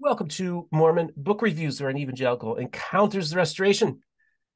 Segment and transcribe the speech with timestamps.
[0.00, 3.98] Welcome to Mormon Book Reviews, where an evangelical encounters the restoration.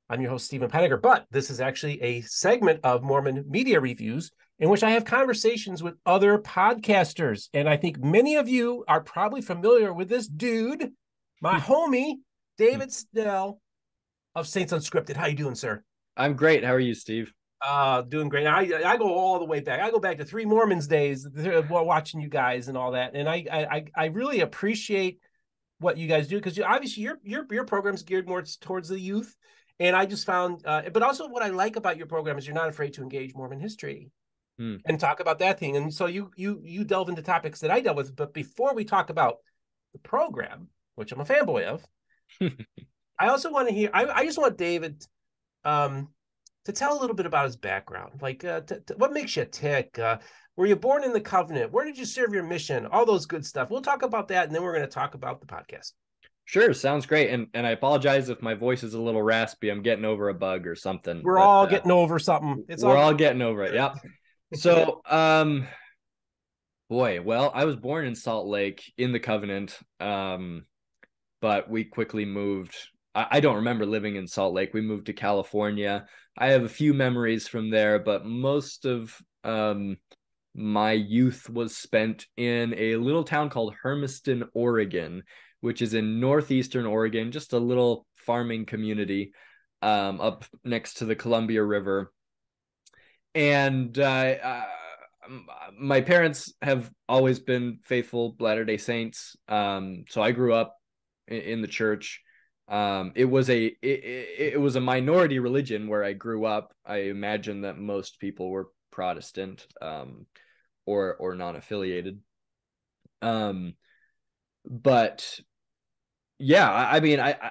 [0.09, 4.31] I'm your host, Steven Pynakker, but this is actually a segment of Mormon Media Reviews
[4.61, 7.49] in which I have conversations with other podcasters.
[7.53, 10.93] And I think many of you are probably familiar with this dude,
[11.41, 12.19] my homie,
[12.57, 13.61] David Snell
[14.37, 15.17] of Saints Unscripted.
[15.17, 15.83] How you doing, sir?
[16.17, 16.63] I'm great.
[16.63, 17.33] How are you, Steve?
[17.61, 18.47] Uh, doing great.
[18.47, 19.81] I I go all the way back.
[19.81, 21.27] I go back to Three Mormons days,
[21.67, 23.17] while watching you guys and all that.
[23.17, 25.19] And I I I really appreciate
[25.83, 28.99] what you guys do because you, obviously your your your program's geared more towards the
[28.99, 29.37] youth.
[29.81, 32.55] And I just found, uh, but also what I like about your program is you're
[32.55, 34.11] not afraid to engage Mormon history
[34.59, 34.77] hmm.
[34.85, 35.77] and talk about that thing.
[35.77, 38.15] And so you you you delve into topics that I dealt with.
[38.15, 39.39] But before we talk about
[39.93, 41.85] the program, which I'm a fanboy of,
[43.19, 43.91] I also want to hear.
[43.93, 45.05] I, I just want David
[45.65, 46.09] um,
[46.65, 48.21] to tell a little bit about his background.
[48.21, 49.99] Like, uh, t- t- what makes you tick?
[49.99, 50.19] Uh,
[50.57, 51.73] were you born in the covenant?
[51.73, 52.87] Where did you serve your mission?
[52.87, 53.71] All those good stuff.
[53.71, 55.93] We'll talk about that, and then we're going to talk about the podcast.
[56.45, 57.31] Sure, sounds great.
[57.31, 59.71] And and I apologize if my voice is a little raspy.
[59.71, 61.23] I'm getting over a bug or something.
[61.23, 62.65] We're but, all uh, getting over something.
[62.69, 63.75] It's we're all, all getting over it.
[63.75, 63.95] Yep.
[64.55, 65.67] so, um,
[66.91, 70.67] boy, well, I was born in Salt Lake in the Covenant, um,
[71.41, 72.77] but we quickly moved.
[73.15, 74.73] I, don't remember living in Salt Lake.
[74.73, 76.07] We moved to California.
[76.39, 79.97] I have a few memories from there, but most of um
[80.55, 85.23] my youth was spent in a little town called Hermiston, Oregon,
[85.61, 89.33] which is in northeastern Oregon, just a little farming community
[89.81, 92.13] um, up next to the Columbia River.
[93.35, 94.65] And uh, uh,
[95.79, 99.37] my parents have always been faithful Latter day Saints.
[99.49, 100.77] Um, so I grew up
[101.29, 102.21] in, in the church.
[102.69, 106.73] Um, it was a it, it, was a minority religion where I grew up.
[106.87, 110.27] I imagine that most people were Protestant um,
[110.87, 112.21] or or non-affiliated.
[113.21, 113.75] Um,
[114.65, 115.41] but
[116.39, 117.51] yeah, I, I mean, I, I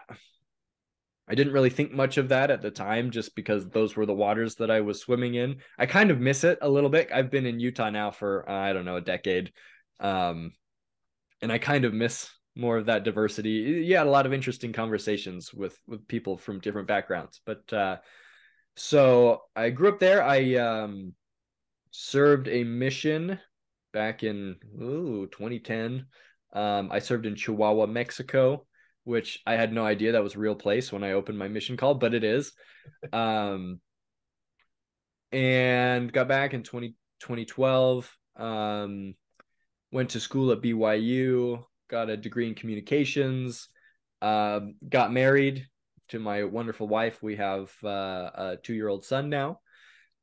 [1.27, 4.13] I didn't really think much of that at the time, just because those were the
[4.13, 5.57] waters that I was swimming in.
[5.77, 7.09] I kind of miss it a little bit.
[7.13, 9.53] I've been in Utah now for uh, I don't know a decade,
[9.99, 10.51] um,
[11.41, 13.49] and I kind of miss more of that diversity.
[13.49, 17.97] You had a lot of interesting conversations with with people from different backgrounds, but uh,
[18.75, 20.23] so I grew up there.
[20.23, 21.13] I um,
[21.91, 23.39] served a mission
[23.93, 26.05] back in ooh, 2010.
[26.53, 28.65] Um, I served in Chihuahua, Mexico,
[29.03, 31.95] which I had no idea that was real place when I opened my mission call,
[31.95, 32.51] but it is.
[33.13, 33.79] Um,
[35.31, 38.17] and got back in 20, 2012.
[38.35, 39.15] Um,
[39.91, 43.69] went to school at BYU, got a degree in communications,
[44.21, 45.67] uh, got married
[46.09, 47.21] to my wonderful wife.
[47.21, 49.59] We have uh, a two year old son now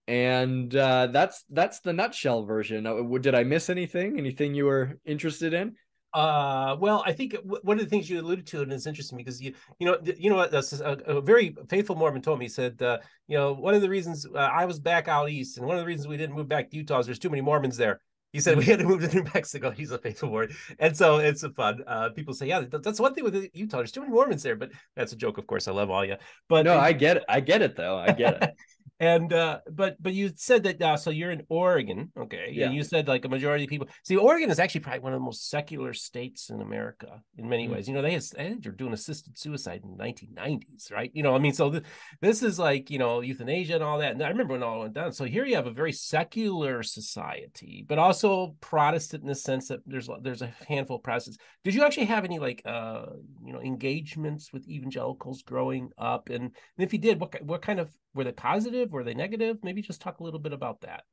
[0.09, 2.87] and uh, that's that's the nutshell version.
[2.87, 4.19] Uh, did I miss anything?
[4.19, 5.77] Anything you were interested in?
[6.15, 9.43] Uh, well, I think one of the things you alluded to, and it's interesting because
[9.43, 12.47] you, you know, you know what, a, a, very faithful Mormon told me.
[12.47, 15.59] He said, uh, you know, one of the reasons uh, I was back out east,
[15.59, 17.43] and one of the reasons we didn't move back to Utah is there's too many
[17.43, 18.01] Mormons there.
[18.33, 19.71] He said we had to move to New Mexico.
[19.77, 21.83] He's a faithful Mormon, and so it's a fun.
[21.87, 23.79] Uh, people say, yeah, that's one thing with Utah.
[23.79, 25.67] There's too many Mormons there, but that's a joke, of course.
[25.67, 26.17] I love all you,
[26.49, 27.25] but no, I get it.
[27.29, 27.97] I get it though.
[27.97, 28.51] I get it.
[29.01, 32.51] And uh, but but you said that uh, so you're in Oregon, okay?
[32.53, 32.67] Yeah.
[32.67, 33.89] And you said like a majority of people.
[34.05, 37.65] See, Oregon is actually probably one of the most secular states in America in many
[37.65, 37.75] mm-hmm.
[37.75, 37.87] ways.
[37.89, 38.25] You know, they had,
[38.61, 41.11] they're doing assisted suicide in the 1990s, right?
[41.15, 41.85] You know, I mean, so th-
[42.21, 44.13] this is like you know euthanasia and all that.
[44.13, 45.13] And I remember when all went down.
[45.13, 49.81] So here you have a very secular society, but also Protestant in the sense that
[49.87, 51.39] there's there's a handful of Protestants.
[51.63, 53.07] Did you actually have any like uh
[53.45, 56.31] you know engagements with evangelicals growing up?
[56.31, 59.59] And, and if you did, what what kind of were they positive were they negative?
[59.63, 61.05] Maybe just talk a little bit about that.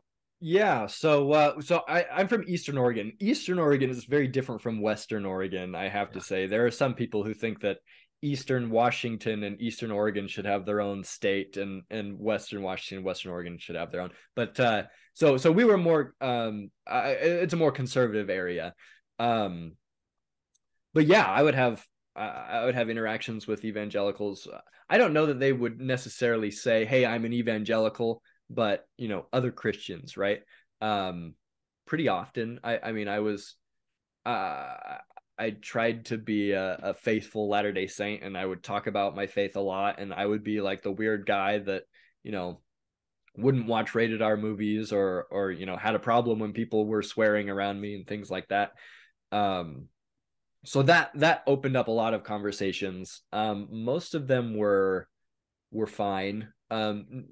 [0.41, 3.13] Yeah so uh so i i'm from eastern oregon.
[3.19, 6.13] Eastern oregon is very different from western oregon i have yeah.
[6.13, 6.47] to say.
[6.47, 7.77] There are some people who think that
[8.21, 13.05] eastern washington and eastern oregon should have their own state and and western washington and
[13.05, 14.11] western oregon should have their own.
[14.35, 18.73] But uh so so we were more um I, it's a more conservative area.
[19.19, 19.77] Um
[20.93, 21.85] but yeah i would have
[22.17, 24.47] I would have interactions with evangelicals.
[24.89, 29.25] I don't know that they would necessarily say, "Hey, I'm an evangelical," but you know,
[29.33, 30.41] other Christians, right?
[30.81, 31.35] Um,
[31.85, 33.55] pretty often, I, I mean, I was,
[34.25, 34.97] uh,
[35.37, 39.15] I tried to be a, a faithful Latter Day Saint, and I would talk about
[39.15, 41.83] my faith a lot, and I would be like the weird guy that
[42.23, 42.61] you know
[43.37, 47.03] wouldn't watch rated R movies or or you know had a problem when people were
[47.03, 48.71] swearing around me and things like that.
[49.31, 49.89] Um,
[50.65, 55.07] so that that opened up a lot of conversations um, most of them were
[55.71, 57.25] were fine um,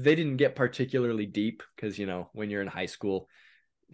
[0.00, 3.28] they didn't get particularly deep because you know when you're in high school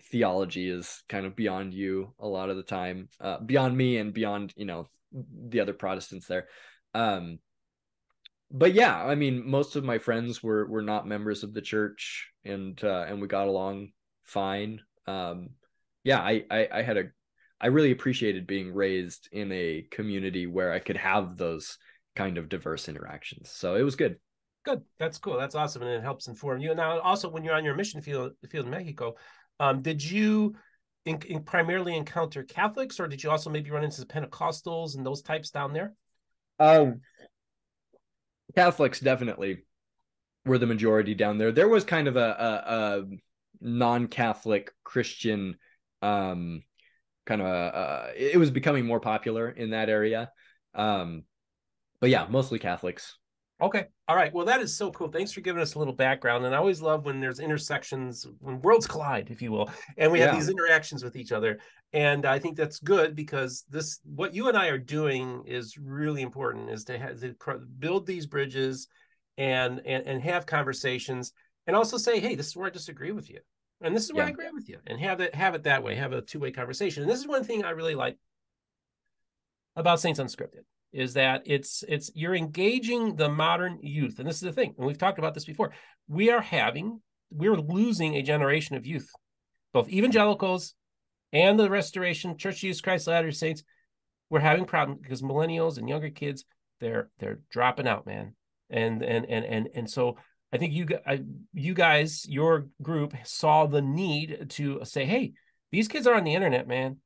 [0.00, 4.12] theology is kind of beyond you a lot of the time, uh, beyond me and
[4.12, 6.48] beyond you know the other Protestants there.
[6.94, 7.38] Um,
[8.50, 12.30] but yeah, I mean, most of my friends were were not members of the church,
[12.44, 13.90] and uh, and we got along
[14.24, 14.80] fine.
[15.06, 15.50] Um,
[16.04, 17.04] yeah, I, I I had a
[17.60, 21.78] I really appreciated being raised in a community where I could have those
[22.14, 23.50] kind of diverse interactions.
[23.50, 24.16] So it was good.
[24.64, 24.82] Good.
[24.98, 25.38] That's cool.
[25.38, 26.74] That's awesome, and it helps inform you.
[26.74, 29.14] Now, also, when you're on your mission field, field in Mexico,
[29.60, 30.54] um, did you
[31.08, 35.04] in, in primarily encounter Catholics, or did you also maybe run into the Pentecostals and
[35.04, 35.94] those types down there?
[36.58, 37.00] Um,
[38.54, 39.64] Catholics definitely
[40.44, 41.52] were the majority down there.
[41.52, 43.04] There was kind of a, a, a
[43.60, 45.56] non-Catholic Christian,
[46.02, 46.62] um,
[47.28, 50.32] kind of a, uh, it was becoming more popular in that area.
[50.74, 51.24] Um,
[52.00, 53.18] but yeah, mostly Catholics.
[53.60, 53.86] Okay.
[54.06, 54.32] All right.
[54.32, 55.08] Well, that is so cool.
[55.08, 56.46] Thanks for giving us a little background.
[56.46, 60.20] And I always love when there's intersections, when worlds collide, if you will, and we
[60.20, 60.38] have yeah.
[60.38, 61.58] these interactions with each other.
[61.92, 66.22] And I think that's good because this, what you and I are doing is really
[66.22, 67.34] important is to, have, to
[67.78, 68.88] build these bridges
[69.36, 71.32] and, and, and have conversations
[71.66, 73.40] and also say, Hey, this is where I disagree with you.
[73.80, 74.28] And this is where yeah.
[74.28, 76.50] I agree with you and have it, have it that way, have a two way
[76.50, 77.02] conversation.
[77.02, 78.18] And this is one thing I really like
[79.76, 84.42] about Saints Unscripted is that it's it's you're engaging the modern youth and this is
[84.42, 85.72] the thing and we've talked about this before
[86.08, 89.10] we are having we're losing a generation of youth
[89.72, 90.74] both evangelicals
[91.32, 93.62] and the restoration church of jesus christ latter saints
[94.30, 96.44] we're having problems because millennials and younger kids
[96.80, 98.34] they're they're dropping out man
[98.70, 100.16] and and and and and so
[100.52, 100.86] i think you
[101.52, 105.32] you guys your group saw the need to say hey
[105.70, 106.96] these kids are on the internet man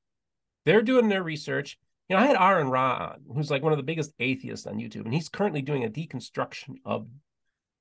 [0.65, 1.79] they're doing their research
[2.13, 4.77] you know, I had Aaron Ra on, who's like one of the biggest atheists on
[4.77, 7.07] YouTube, and he's currently doing a deconstruction of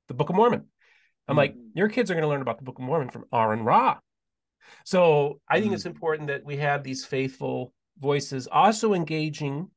[0.08, 0.68] the Book of Mormon.
[1.28, 1.38] I'm mm-hmm.
[1.38, 3.98] like, your kids are going to learn about the Book of Mormon from Aaron Ra.
[4.86, 5.74] So I think mm-hmm.
[5.74, 9.70] it's important that we have these faithful voices also engaging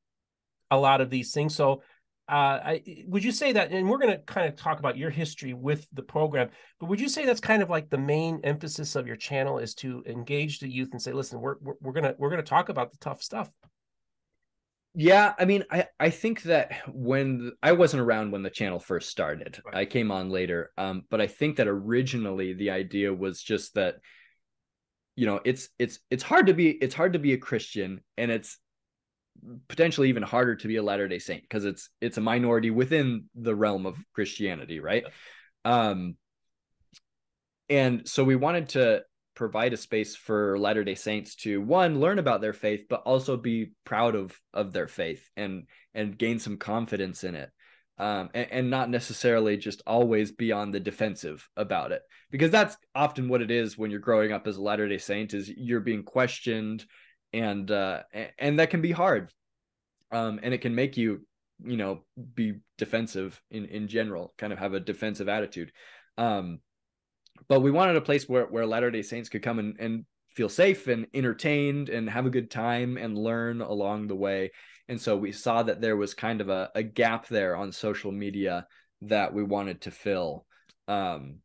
[0.70, 1.54] a lot of these things.
[1.54, 1.82] So
[2.28, 5.52] I, would you say that, and we're going to kind of talk about your history
[5.52, 6.48] with the program,
[6.80, 9.74] but would you say that's kind of like the main emphasis of your channel is
[9.76, 12.48] to engage the youth and say, listen, we're, we're, we're going to, we're going to
[12.48, 13.50] talk about the tough stuff.
[14.96, 19.10] Yeah, I mean, I I think that when I wasn't around when the channel first
[19.10, 19.74] started, right.
[19.74, 20.70] I came on later.
[20.78, 23.96] Um, but I think that originally the idea was just that,
[25.16, 28.30] you know, it's it's it's hard to be it's hard to be a Christian, and
[28.30, 28.56] it's
[29.68, 33.24] potentially even harder to be a Latter Day Saint because it's it's a minority within
[33.34, 35.04] the realm of Christianity, right?
[35.64, 36.16] Um,
[37.68, 39.02] and so we wanted to
[39.34, 43.36] provide a space for Latter Day Saints to one learn about their faith, but also
[43.36, 47.50] be proud of of their faith and and gain some confidence in it,
[47.98, 52.76] um, and, and not necessarily just always be on the defensive about it, because that's
[52.94, 55.80] often what it is when you're growing up as a Latter Day Saint is you're
[55.80, 56.84] being questioned,
[57.34, 58.02] and uh,
[58.38, 59.30] and that can be hard,
[60.12, 61.26] um, and it can make you
[61.62, 62.04] you know
[62.34, 65.72] be defensive in in general, kind of have a defensive attitude.
[66.16, 66.60] Um,
[67.48, 70.04] but we wanted a place where where Latter Day Saints could come and, and
[70.34, 74.50] feel safe and entertained and have a good time and learn along the way.
[74.88, 78.12] And so we saw that there was kind of a, a gap there on social
[78.12, 78.66] media
[79.02, 80.44] that we wanted to fill.
[80.88, 81.36] Um,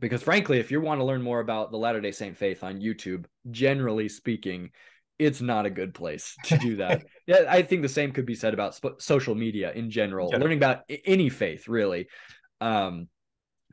[0.00, 2.80] because frankly, if you want to learn more about the Latter day Saint faith on
[2.80, 4.70] YouTube, generally speaking,
[5.18, 7.04] it's not a good place to do that.
[7.26, 10.42] yeah, I think the same could be said about sp- social media in general, general.
[10.42, 12.08] learning about any faith, really.
[12.60, 13.08] Um,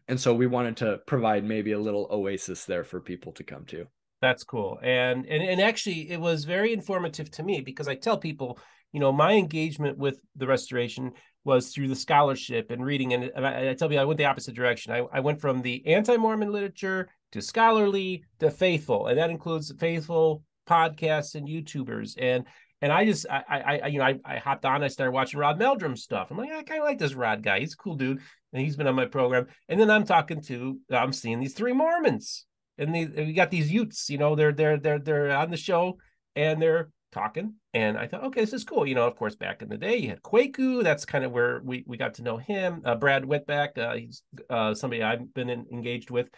[0.07, 3.65] and so we wanted to provide maybe a little oasis there for people to come
[3.65, 3.87] to
[4.21, 8.17] that's cool and and, and actually it was very informative to me because i tell
[8.17, 8.59] people
[8.93, 11.11] you know my engagement with the restoration
[11.43, 14.25] was through the scholarship and reading and, and I, I, tell you i went the
[14.25, 19.31] opposite direction I, I went from the anti-mormon literature to scholarly to faithful and that
[19.31, 22.45] includes faithful podcasts and youtubers and
[22.81, 24.83] and I just I I you know I, I hopped on.
[24.83, 26.31] I started watching Rod Meldrum stuff.
[26.31, 27.59] I'm like I kind of like this Rod guy.
[27.59, 28.19] He's a cool dude,
[28.53, 29.47] and he's been on my program.
[29.69, 32.45] And then I'm talking to I'm seeing these three Mormons,
[32.77, 34.09] and they we got these Utes.
[34.09, 35.97] You know they're they're they're they're on the show
[36.35, 37.55] and they're talking.
[37.73, 38.87] And I thought, okay, this is cool.
[38.87, 40.83] You know, of course, back in the day, you had Kwaku.
[40.83, 42.81] That's kind of where we we got to know him.
[42.83, 46.29] Uh, Brad Whitbeck, uh, he's uh, somebody I've been in, engaged with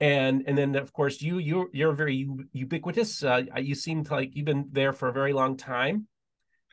[0.00, 4.44] and and then of course you you you're very ubiquitous uh, you seemed like you've
[4.44, 6.06] been there for a very long time.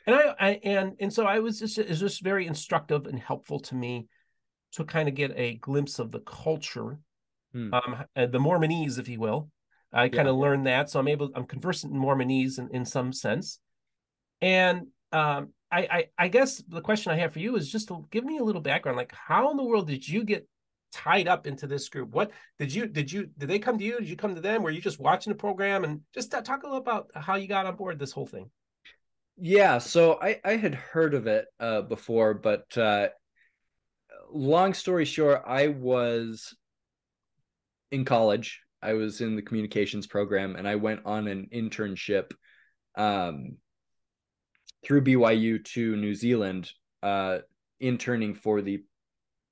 [0.06, 3.62] And I, I and and so i was just it's just very instructive and helpful
[3.62, 4.08] to me
[4.74, 7.00] to kind of get a glimpse of the culture
[7.54, 7.74] hmm.
[7.74, 9.50] um uh, the mormonese if you will.
[9.96, 13.14] I kind of learned that so i'm able i'm conversant in mormonese in, in some
[13.14, 13.60] sense.
[14.42, 18.06] And um I, I i guess the question i have for you is just to
[18.12, 20.48] give me a little background like how in the world did you get
[20.94, 22.12] tied up into this group.
[22.12, 24.00] What did you did you did they come to you?
[24.00, 24.64] Did you come to them?
[24.64, 27.66] Were you just watching the program and just talk a little about how you got
[27.66, 28.50] on board this whole thing?
[29.38, 33.08] Yeah, so I I had heard of it uh, before, but uh,
[34.32, 36.56] long story short, I was
[37.92, 38.62] in college.
[38.82, 42.32] I was in the communications program, and I went on an internship
[42.96, 43.58] um,
[44.84, 46.70] through BYU to New Zealand,
[47.02, 47.40] uh,
[47.80, 48.84] interning for the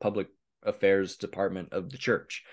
[0.01, 0.27] public
[0.63, 2.43] affairs department of the church.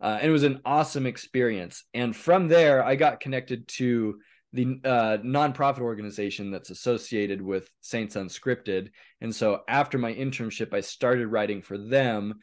[0.00, 1.84] Uh, and it was an awesome experience.
[1.92, 4.20] And from there, I got connected to
[4.52, 8.90] the uh, nonprofit organization that's associated with Saints Unscripted.
[9.20, 12.34] And so after my internship, I started writing for them.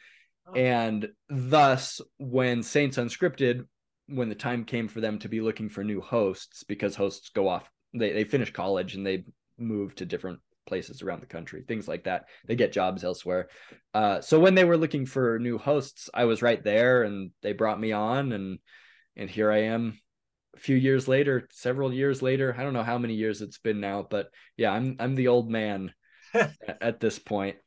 [0.47, 0.53] Oh.
[0.53, 3.65] And thus, when Saints Unscripted,
[4.07, 7.47] when the time came for them to be looking for new hosts, because hosts go
[7.47, 9.23] off, they, they finish college and they
[9.57, 12.25] move to different places around the country, things like that.
[12.45, 13.49] They get jobs elsewhere.
[13.93, 17.53] Uh, so when they were looking for new hosts, I was right there, and they
[17.53, 18.59] brought me on, and
[19.15, 19.99] and here I am.
[20.55, 23.81] A few years later, several years later, I don't know how many years it's been
[23.81, 25.93] now, but yeah, I'm I'm the old man
[26.33, 27.57] at this point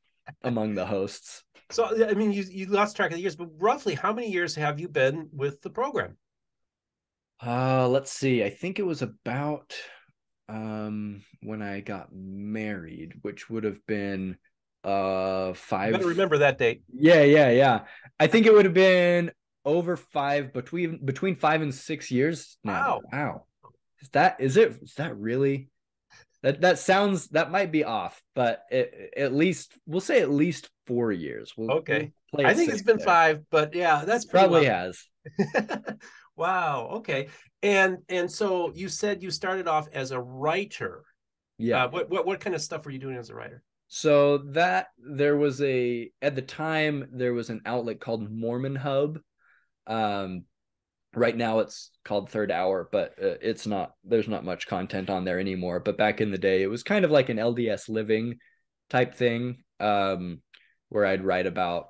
[0.43, 1.43] among the hosts.
[1.71, 4.55] So I mean, you you lost track of the years, but roughly how many years
[4.55, 6.17] have you been with the program?
[7.45, 8.43] Uh, let's see.
[8.43, 9.75] I think it was about
[10.49, 14.37] um when I got married, which would have been
[14.85, 16.05] uh five.
[16.05, 16.83] Remember that date.
[16.93, 17.81] Yeah, yeah, yeah.
[18.19, 19.33] I think it would have been
[19.65, 23.01] over five between between five and six years now.
[23.13, 23.13] Wow.
[23.13, 23.45] Wow.
[24.01, 25.69] Is that is it is that really
[26.43, 30.71] that that sounds that might be off, but it, at least we'll say at least
[30.87, 31.53] four years.
[31.57, 32.13] We'll, okay.
[32.33, 33.07] We'll I think it's been there.
[33.07, 35.05] five, but yeah, that's probably has.
[36.37, 36.89] wow.
[36.99, 37.29] Okay.
[37.63, 41.05] And and so you said you started off as a writer.
[41.59, 41.85] Yeah.
[41.85, 43.63] Uh, what what what kind of stuff were you doing as a writer?
[43.89, 49.19] So that there was a at the time there was an outlet called Mormon Hub.
[49.87, 50.45] Um,
[51.15, 53.95] right now it's called Third Hour, but uh, it's not.
[54.05, 55.81] There's not much content on there anymore.
[55.81, 58.39] But back in the day, it was kind of like an LDS living
[58.91, 60.43] type thing, um,
[60.91, 61.89] where I'd write about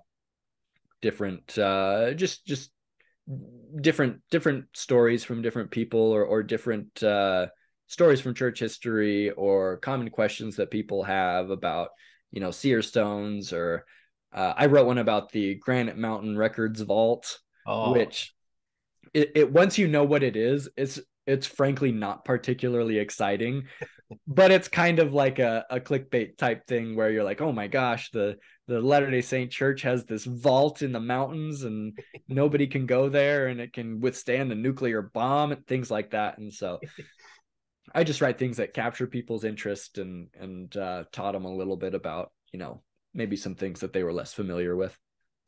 [1.03, 2.71] different, uh, just just
[3.81, 7.47] different different stories from different people or or different uh,
[7.87, 11.91] stories from church history or common questions that people have about
[12.31, 13.85] you know seer stones or
[14.33, 17.93] uh, I wrote one about the Granite Mountain Records Vault, oh.
[17.93, 18.35] which
[19.15, 23.65] it, it once you know what it is, it's it's frankly not particularly exciting,
[24.27, 27.67] but it's kind of like a, a clickbait type thing where you're like, oh my
[27.67, 28.37] gosh, the
[28.67, 31.99] the Latter day Saint Church has this vault in the mountains and
[32.29, 36.39] nobody can go there and it can withstand a nuclear bomb and things like that.
[36.39, 36.79] And so
[37.95, 41.77] I just write things that capture people's interest and and uh, taught them a little
[41.77, 42.83] bit about, you know,
[43.15, 44.97] maybe some things that they were less familiar with.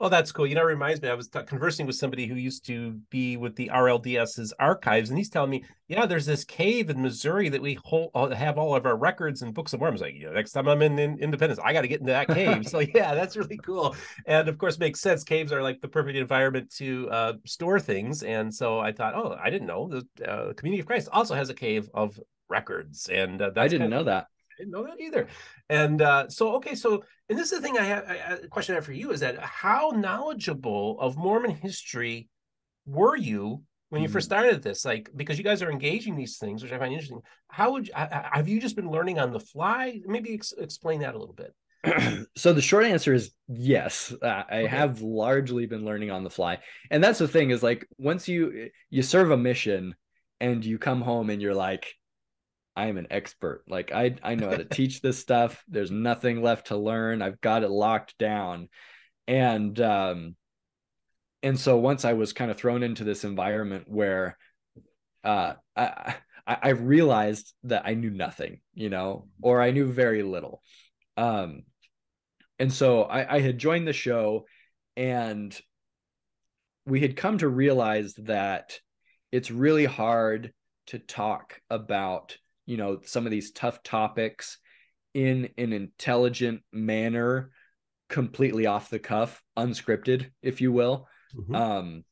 [0.02, 0.46] Oh, that's cool.
[0.46, 3.36] You know, it reminds me, I was t- conversing with somebody who used to be
[3.36, 7.60] with the RLDS's archives, and he's telling me, yeah, there's this cave in Missouri that
[7.60, 10.00] we hold, uh, have all of our records and books of Mormons.
[10.00, 12.66] Like, yeah, next time I'm in, in Independence, I got to get into that cave.
[12.66, 13.94] so, yeah, that's really cool.
[14.24, 15.22] And of course, makes sense.
[15.22, 18.22] Caves are like the perfect environment to uh, store things.
[18.22, 21.50] And so I thought, oh, I didn't know the uh, Community of Christ also has
[21.50, 23.10] a cave of records.
[23.10, 24.28] And uh, I didn't know that.
[24.60, 25.26] Didn't know that either.
[25.70, 28.76] And uh, so, okay, so, and this is the thing I have, a question I
[28.76, 32.28] have for you is that how knowledgeable of Mormon history
[32.84, 34.84] were you when you first started this?
[34.84, 37.22] Like, because you guys are engaging these things, which I find interesting.
[37.48, 39.98] How would you, have you just been learning on the fly?
[40.04, 41.54] Maybe ex- explain that a little bit.
[42.36, 44.66] so the short answer is yes uh, i okay.
[44.66, 46.58] have largely been learning on the fly
[46.90, 49.94] and that's the thing is like once you you serve a mission
[50.40, 51.94] and you come home and you're like
[52.76, 53.64] I am an expert.
[53.68, 55.62] Like I I know how to teach this stuff.
[55.68, 57.22] There's nothing left to learn.
[57.22, 58.68] I've got it locked down.
[59.26, 60.36] And um
[61.42, 64.36] and so once I was kind of thrown into this environment where
[65.24, 70.62] uh I I realized that I knew nothing, you know, or I knew very little.
[71.16, 71.62] Um
[72.58, 74.44] and so I, I had joined the show
[74.96, 75.58] and
[76.84, 78.78] we had come to realize that
[79.32, 80.52] it's really hard
[80.88, 82.36] to talk about
[82.70, 84.58] you know some of these tough topics
[85.14, 87.50] in an intelligent manner
[88.08, 91.06] completely off the cuff unscripted if you will.
[91.36, 91.54] Mm-hmm.
[91.54, 92.04] um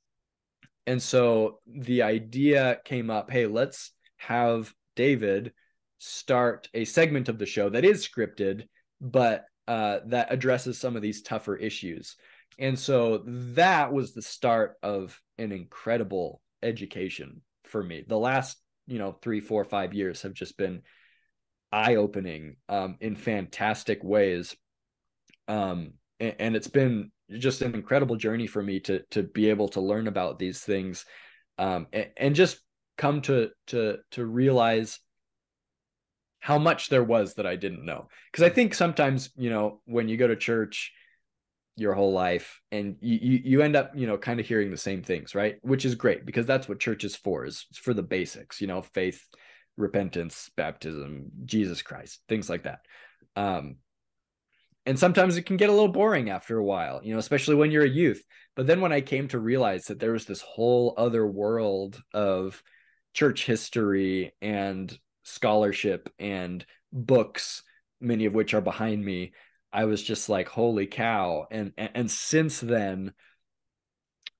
[0.86, 5.52] and so the idea came up hey let's have david
[5.98, 8.68] start a segment of the show that is scripted
[9.00, 12.16] but uh, that addresses some of these tougher issues.
[12.58, 18.02] And so that was the start of an incredible education for me.
[18.08, 18.56] The last
[18.88, 20.82] you know three four five years have just been
[21.70, 24.56] eye opening um, in fantastic ways
[25.46, 29.68] um, and, and it's been just an incredible journey for me to to be able
[29.68, 31.04] to learn about these things
[31.58, 32.58] um, and, and just
[32.96, 34.98] come to to to realize
[36.40, 38.08] how much there was that I didn't know.
[38.30, 40.92] Because I think sometimes, you know, when you go to church
[41.78, 45.02] your whole life and you, you, end up, you know, kind of hearing the same
[45.02, 45.56] things, right?
[45.62, 48.82] Which is great because that's what church is for, is for the basics, you know,
[48.82, 49.24] faith,
[49.76, 52.80] repentance, baptism, Jesus Christ, things like that.
[53.36, 53.76] Um,
[54.86, 57.70] and sometimes it can get a little boring after a while, you know, especially when
[57.70, 58.24] you're a youth.
[58.56, 62.60] But then when I came to realize that there was this whole other world of
[63.12, 67.62] church history and scholarship and books,
[68.00, 69.32] many of which are behind me,
[69.72, 71.46] I was just like, holy cow.
[71.50, 73.12] And, and, and since then,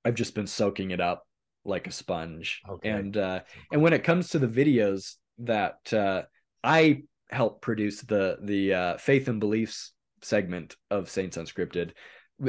[0.03, 1.25] I've just been soaking it up
[1.65, 2.61] like a sponge.
[2.67, 2.89] Okay.
[2.89, 6.23] And, uh, and when it comes to the videos that, uh,
[6.63, 11.91] I help produce the, the, uh, faith and beliefs segment of Saints Unscripted,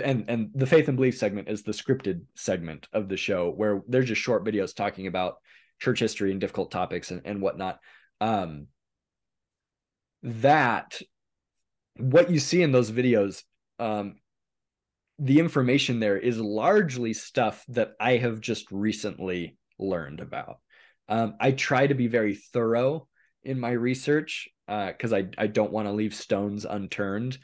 [0.03, 3.83] and and the faith and belief segment is the scripted segment of the show where
[3.89, 5.37] they're just short videos talking about
[5.81, 7.79] church history and difficult topics and, and whatnot
[8.21, 8.67] um,
[10.23, 11.01] that
[11.97, 13.43] what you see in those videos
[13.79, 14.17] um,
[15.19, 20.59] the information there is largely stuff that i have just recently learned about.
[21.09, 23.09] Um, i try to be very thorough
[23.43, 27.39] in my research because uh, I, I don't want to leave stones unturned.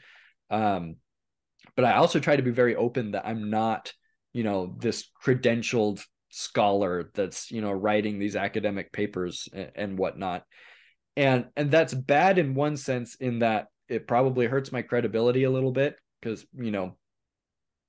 [0.49, 0.97] Um,
[1.75, 3.91] but i also try to be very open that i'm not
[4.33, 10.43] you know this credentialed scholar that's you know writing these academic papers and, and whatnot.
[11.15, 15.51] And and that's bad in one sense in that it probably hurts my credibility a
[15.51, 16.95] little bit because you know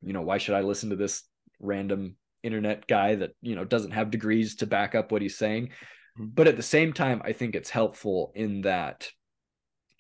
[0.03, 1.25] you know why should i listen to this
[1.61, 5.67] random internet guy that you know doesn't have degrees to back up what he's saying
[5.67, 6.27] mm-hmm.
[6.27, 9.09] but at the same time i think it's helpful in that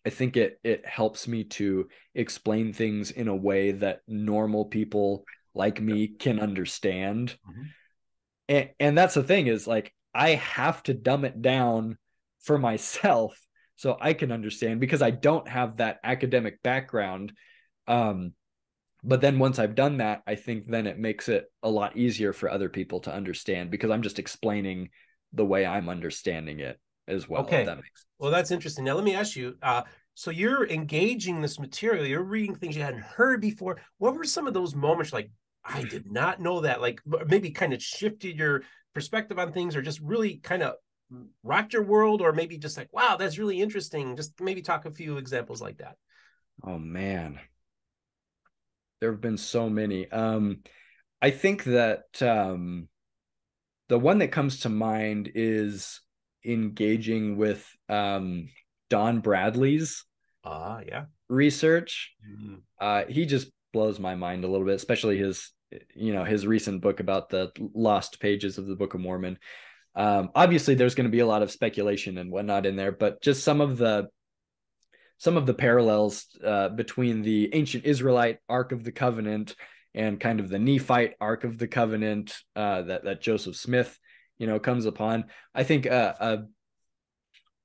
[0.07, 5.25] i think it it helps me to explain things in a way that normal people
[5.55, 7.62] like me can understand mm-hmm.
[8.49, 11.99] and, and that's the thing is like i have to dumb it down
[12.40, 13.48] for myself
[13.78, 17.32] so I can understand because I don't have that academic background.
[17.87, 18.32] Um,
[19.05, 22.33] but then once I've done that, I think then it makes it a lot easier
[22.33, 24.90] for other people to understand because I'm just explaining
[25.33, 26.76] the way I'm understanding it
[27.07, 27.42] as well.
[27.42, 27.64] Okay.
[27.64, 27.79] That
[28.18, 28.85] well, that's interesting.
[28.85, 29.55] Now let me ask you.
[29.62, 29.83] Uh,
[30.14, 32.05] so you're engaging this material.
[32.05, 33.81] You're reading things you hadn't heard before.
[33.98, 35.31] What were some of those moments like?
[35.64, 36.81] I did not know that.
[36.81, 40.74] Like maybe kind of shifted your perspective on things, or just really kind of
[41.42, 44.16] rocked your world or maybe just like wow that's really interesting.
[44.16, 45.97] Just maybe talk a few examples like that.
[46.64, 47.38] Oh man.
[49.01, 50.11] There have been so many.
[50.11, 50.62] Um
[51.21, 52.88] i think that um
[53.88, 56.01] the one that comes to mind is
[56.44, 58.49] engaging with um
[58.88, 60.05] don bradley's
[60.44, 61.05] ah uh, yeah.
[61.29, 62.14] research.
[62.25, 62.55] Mm-hmm.
[62.81, 65.53] uh he just blows my mind a little bit especially his
[65.94, 69.38] you know his recent book about the lost pages of the book of mormon
[69.98, 73.20] um, obviously, there's going to be a lot of speculation and whatnot in there, but
[73.20, 74.08] just some of the
[75.18, 79.56] some of the parallels uh, between the ancient Israelite Ark of the Covenant
[79.94, 83.98] and kind of the Nephite Ark of the Covenant uh, that that Joseph Smith,
[84.38, 85.24] you know, comes upon.
[85.52, 86.38] I think uh, a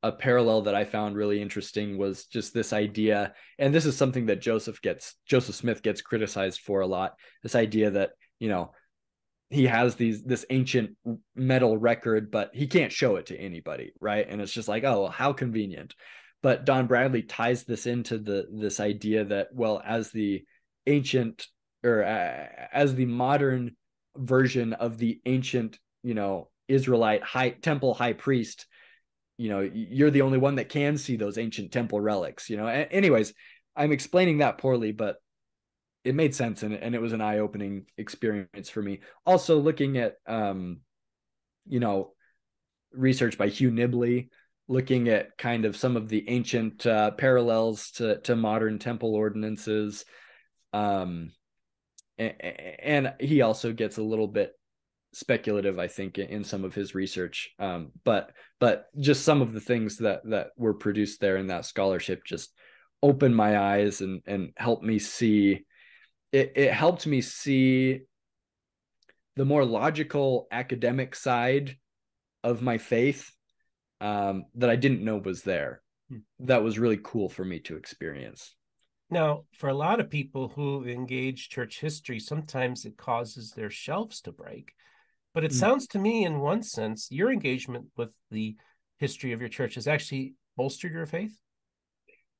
[0.01, 4.25] a parallel that I found really interesting was just this idea, and this is something
[4.25, 7.13] that Joseph gets Joseph Smith gets criticized for a lot.
[7.43, 8.71] This idea that you know
[9.53, 10.97] he has these this ancient
[11.35, 14.25] metal record, but he can't show it to anybody, right?
[14.27, 15.93] And it's just like, oh, how convenient.
[16.41, 20.43] But Don Bradley ties this into the this idea that well, as the
[20.87, 21.47] ancient
[21.83, 23.75] or uh, as the modern
[24.17, 28.65] version of the ancient, you know, Israelite high temple high priest,
[29.37, 32.67] you know, you're the only one that can see those ancient temple relics, you know.
[32.67, 33.33] A- anyways,
[33.75, 35.17] I'm explaining that poorly, but
[36.03, 38.99] it made sense and, and it was an eye-opening experience for me.
[39.25, 40.81] Also looking at um
[41.65, 42.13] you know
[42.91, 44.29] research by hugh nibley
[44.67, 50.05] looking at kind of some of the ancient uh, parallels to to modern temple ordinances
[50.73, 51.31] um
[52.17, 54.51] and, and he also gets a little bit
[55.13, 59.61] speculative i think in some of his research um but but just some of the
[59.61, 62.51] things that that were produced there in that scholarship just
[63.01, 65.65] opened my eyes and and helped me see
[66.33, 68.01] it, it helped me see
[69.35, 71.77] the more logical academic side
[72.43, 73.31] of my faith
[74.01, 75.81] um, that I didn't know was there.
[76.09, 76.17] Hmm.
[76.39, 78.53] That was really cool for me to experience.
[79.09, 84.21] Now, for a lot of people who engage church history, sometimes it causes their shelves
[84.21, 84.73] to break.
[85.35, 85.55] But it mm.
[85.55, 88.55] sounds to me, in one sense, your engagement with the
[88.97, 91.37] history of your church has actually bolstered your faith.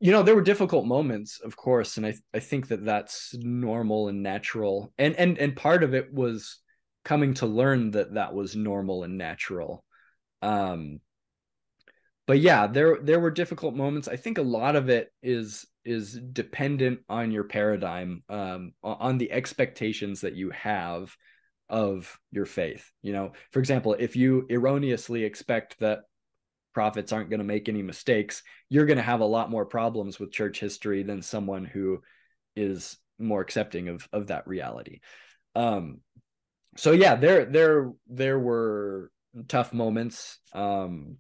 [0.04, 4.10] You know there were difficult moments of course and i i think that that's normal
[4.10, 4.94] and natural.
[4.98, 6.60] And and and part of it was
[7.06, 9.86] coming to learn that that was normal and natural.
[10.42, 11.00] Um
[12.28, 14.10] but yeah there there were difficult moments.
[14.10, 19.32] I think a lot of it is is dependent on your paradigm um on the
[19.32, 21.16] expectations that you have
[21.70, 22.92] of your faith.
[23.04, 26.00] You know for example if you erroneously expect that
[26.74, 30.20] prophets aren't going to make any mistakes you're going to have a lot more problems
[30.20, 32.02] with church history than someone who
[32.56, 35.00] is more accepting of of that reality.
[35.56, 36.00] Um
[36.76, 39.12] so yeah there there there were
[39.48, 41.18] tough moments um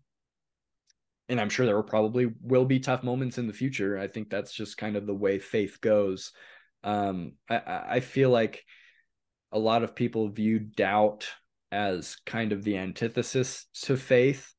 [1.30, 3.98] and i'm sure there will probably will be tough moments in the future.
[3.98, 6.32] I think that's just kind of the way faith goes.
[6.84, 8.64] Um i i feel like
[9.52, 11.30] a lot of people view doubt
[11.72, 14.53] as kind of the antithesis to faith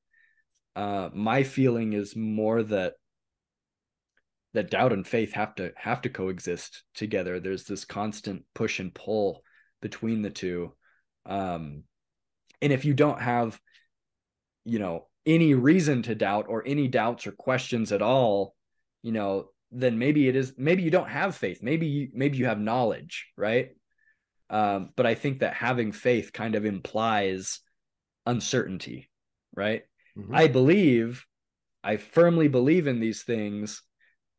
[0.77, 2.95] uh, my feeling is more that
[4.55, 7.41] that doubt and faith have to have to coexist together.
[7.41, 9.43] There's this constant push and pull
[9.81, 10.73] between the two,
[11.27, 11.85] um,
[12.63, 13.61] and if you don't have,
[14.65, 18.55] you know, any reason to doubt or any doubts or questions at all,
[19.03, 21.59] you know, then maybe it is maybe you don't have faith.
[21.63, 23.71] Maybe you, maybe you have knowledge, right?
[24.51, 27.61] Um, but I think that having faith kind of implies
[28.27, 29.11] uncertainty,
[29.55, 29.83] right?
[30.19, 30.35] Mm-hmm.
[30.35, 31.25] I believe,
[31.83, 33.83] I firmly believe in these things.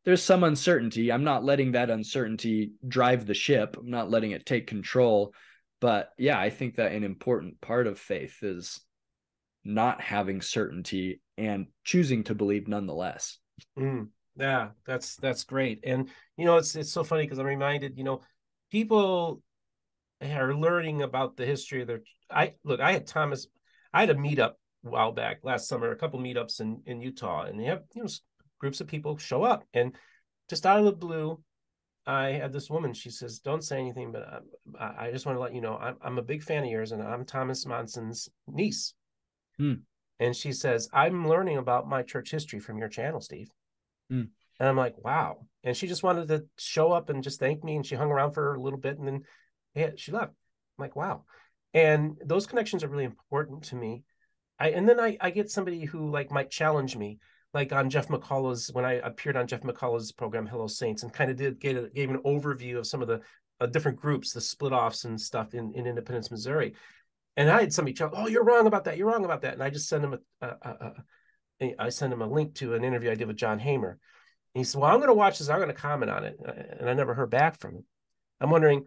[0.05, 1.11] There's some uncertainty.
[1.11, 3.75] I'm not letting that uncertainty drive the ship.
[3.77, 5.33] I'm not letting it take control.
[5.81, 8.79] But yeah, I think that an important part of faith is
[9.63, 13.39] not having certainty and choosing to believe nonetheless.
[13.77, 15.79] Mm, yeah, that's that's great.
[15.83, 18.21] And you know, it's it's so funny because I'm reminded, you know,
[18.71, 19.41] people
[20.21, 23.47] are learning about the history of their I look, I had Thomas,
[23.93, 24.53] I had a meetup
[24.86, 28.10] while back last summer, a couple meetups in in Utah, and you have you know
[28.60, 29.95] groups of people show up, and
[30.50, 31.41] just out of the blue,
[32.06, 32.93] I had this woman.
[32.93, 34.43] She says, "Don't say anything, but
[34.80, 36.91] I, I just want to let you know I'm I'm a big fan of yours,
[36.91, 38.93] and I'm Thomas Monson's niece."
[39.58, 39.74] Hmm.
[40.19, 43.50] And she says, "I'm learning about my church history from your channel, Steve."
[44.10, 44.24] Hmm.
[44.60, 47.76] And I'm like, "Wow!" And she just wanted to show up and just thank me,
[47.76, 49.24] and she hung around for a little bit, and then
[49.74, 50.32] yeah, she left.
[50.78, 51.24] I'm like, "Wow!"
[51.74, 54.04] And those connections are really important to me
[54.60, 57.20] I and then I I get somebody who like might challenge me,
[57.54, 61.32] like on Jeff McCullough's when I appeared on Jeff McCullough's program Hello Saints and kind
[61.32, 63.22] of did gave, a, gave an overview of some of the
[63.60, 66.74] uh, different groups, the split offs and stuff in in Independence, Missouri.
[67.38, 68.98] And I had somebody tell, "Oh, you're wrong about that.
[68.98, 70.91] You're wrong about that." And I just sent him a,
[71.80, 73.91] I sent him a link to an interview I did with John Hamer.
[73.91, 75.50] And he said, "Well, I'm going to watch this.
[75.50, 76.38] I'm going to comment on it."
[76.80, 77.86] And I never heard back from him.
[78.39, 78.86] I'm wondering,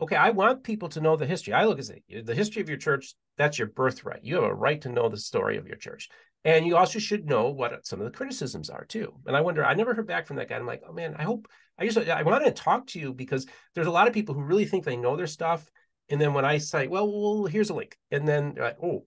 [0.00, 1.52] okay, I want people to know the history.
[1.54, 4.24] I look at the history of your church, that's your birthright.
[4.24, 6.08] You have a right to know the story of your church.
[6.44, 9.14] And you also should know what some of the criticisms are too.
[9.26, 10.56] And I wonder, I never heard back from that guy.
[10.56, 13.46] I'm like, oh man, I hope I just I wanted to talk to you because
[13.74, 15.68] there's a lot of people who really think they know their stuff.
[16.10, 19.06] And then when I say, well, well here's a link, and then like, oh,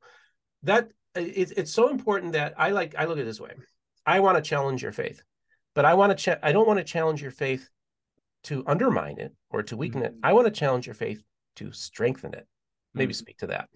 [0.64, 3.52] that it, it's so important that I like I look at it this way.
[4.06, 5.22] I want to challenge your faith,
[5.76, 7.70] but I want to cha- I don't want to challenge your faith
[8.48, 10.12] to undermine it or to weaken it.
[10.12, 10.26] Mm-hmm.
[10.26, 11.22] I want to challenge your faith
[11.58, 12.48] to strengthen it.
[12.94, 13.18] Maybe mm-hmm.
[13.18, 13.70] speak to that.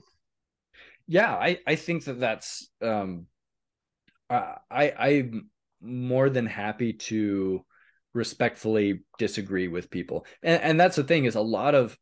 [1.08, 3.28] Yeah, I I think that that's um
[4.30, 5.50] I I'm
[5.82, 7.66] more than happy to
[8.14, 10.26] respectfully disagree with people.
[10.44, 11.98] And and that's the thing is a lot of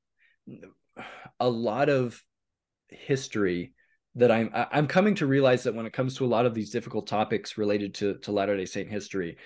[1.39, 2.21] a lot of
[2.89, 3.73] history
[4.15, 6.71] that I'm I'm coming to realize that when it comes to a lot of these
[6.71, 9.37] difficult topics related to to Latter-day Saint history,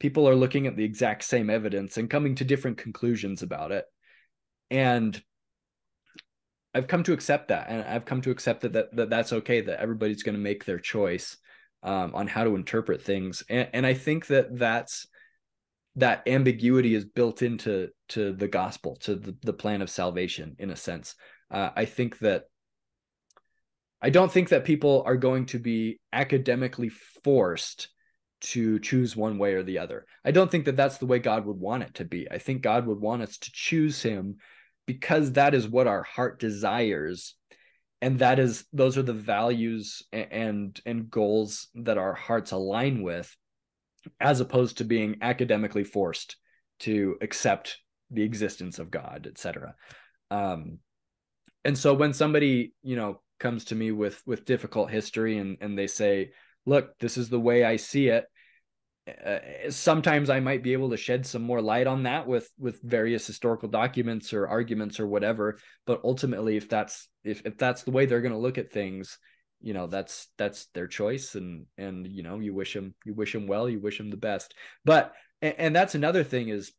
[0.00, 3.84] people are looking at the exact same evidence and coming to different conclusions about it.
[4.72, 5.22] And
[6.74, 7.68] i've come to accept that.
[7.68, 10.64] And i've come to accept that, that, that that's okay that everybody's going to make
[10.64, 11.36] their choice
[11.82, 13.44] um, on how to interpret things.
[13.48, 15.06] And, and i think that that's
[15.96, 20.70] that ambiguity is built into to the gospel to the, the plan of salvation in
[20.70, 21.14] a sense.
[21.50, 22.44] Uh, i think that
[24.00, 26.90] i don't think that people are going to be academically
[27.24, 27.88] forced
[28.40, 30.06] to choose one way or the other.
[30.24, 32.30] I don't think that that's the way God would want it to be.
[32.30, 34.36] I think God would want us to choose him
[34.86, 37.34] because that is what our heart desires
[38.02, 43.34] and that is those are the values and and goals that our hearts align with
[44.18, 46.36] as opposed to being academically forced
[46.80, 47.78] to accept
[48.10, 49.74] the existence of God, etc.
[50.30, 50.78] Um,
[51.64, 55.78] and so when somebody, you know, comes to me with with difficult history and and
[55.78, 56.32] they say,
[56.66, 58.26] look, this is the way I see it.
[59.08, 62.80] Uh, sometimes I might be able to shed some more light on that with with
[62.82, 65.58] various historical documents or arguments or whatever.
[65.86, 69.18] But ultimately, if that's if if that's the way they're going to look at things,
[69.60, 73.32] you know that's that's their choice and and you know you wish them you wish
[73.32, 76.72] them well you wish them the best but and, and that's another thing is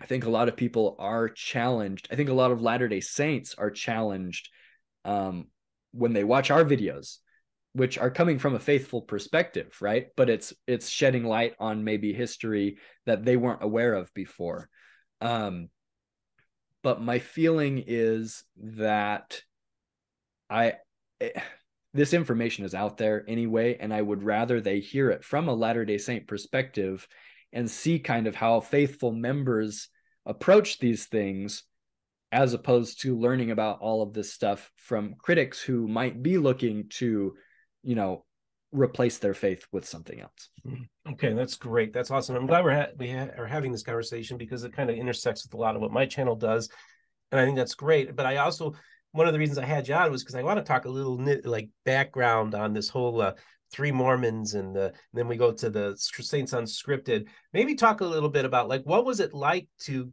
[0.00, 3.00] i think a lot of people are challenged i think a lot of latter day
[3.00, 4.50] saints are challenged
[5.04, 5.46] um
[5.92, 7.18] when they watch our videos
[7.72, 10.08] which are coming from a faithful perspective right?
[10.16, 14.68] But it's it's shedding light on maybe history that they weren't aware of before.
[15.20, 15.68] Um
[16.82, 19.42] but my feeling is that
[20.48, 20.74] i
[21.20, 21.40] eh,
[21.92, 25.54] this information is out there anyway and i would rather they hear it from a
[25.54, 27.06] latter day saint perspective
[27.52, 29.88] and see kind of how faithful members
[30.26, 31.64] approach these things
[32.32, 36.88] as opposed to learning about all of this stuff from critics who might be looking
[36.88, 37.34] to
[37.82, 38.24] you know
[38.72, 40.50] replace their faith with something else.
[40.66, 41.12] Mm-hmm.
[41.12, 41.92] okay that's great.
[41.92, 42.36] That's awesome.
[42.36, 45.44] I'm glad we're ha- we ha- are having this conversation because it kind of intersects
[45.44, 46.68] with a lot of what my channel does
[47.32, 48.14] and i think that's great.
[48.16, 48.74] But i also
[49.12, 50.90] one of the reasons i had you on was because i want to talk a
[50.90, 53.32] little like background on this whole uh,
[53.72, 57.26] three mormons and, the, and then we go to the saints unscripted.
[57.52, 60.12] Maybe talk a little bit about like what was it like to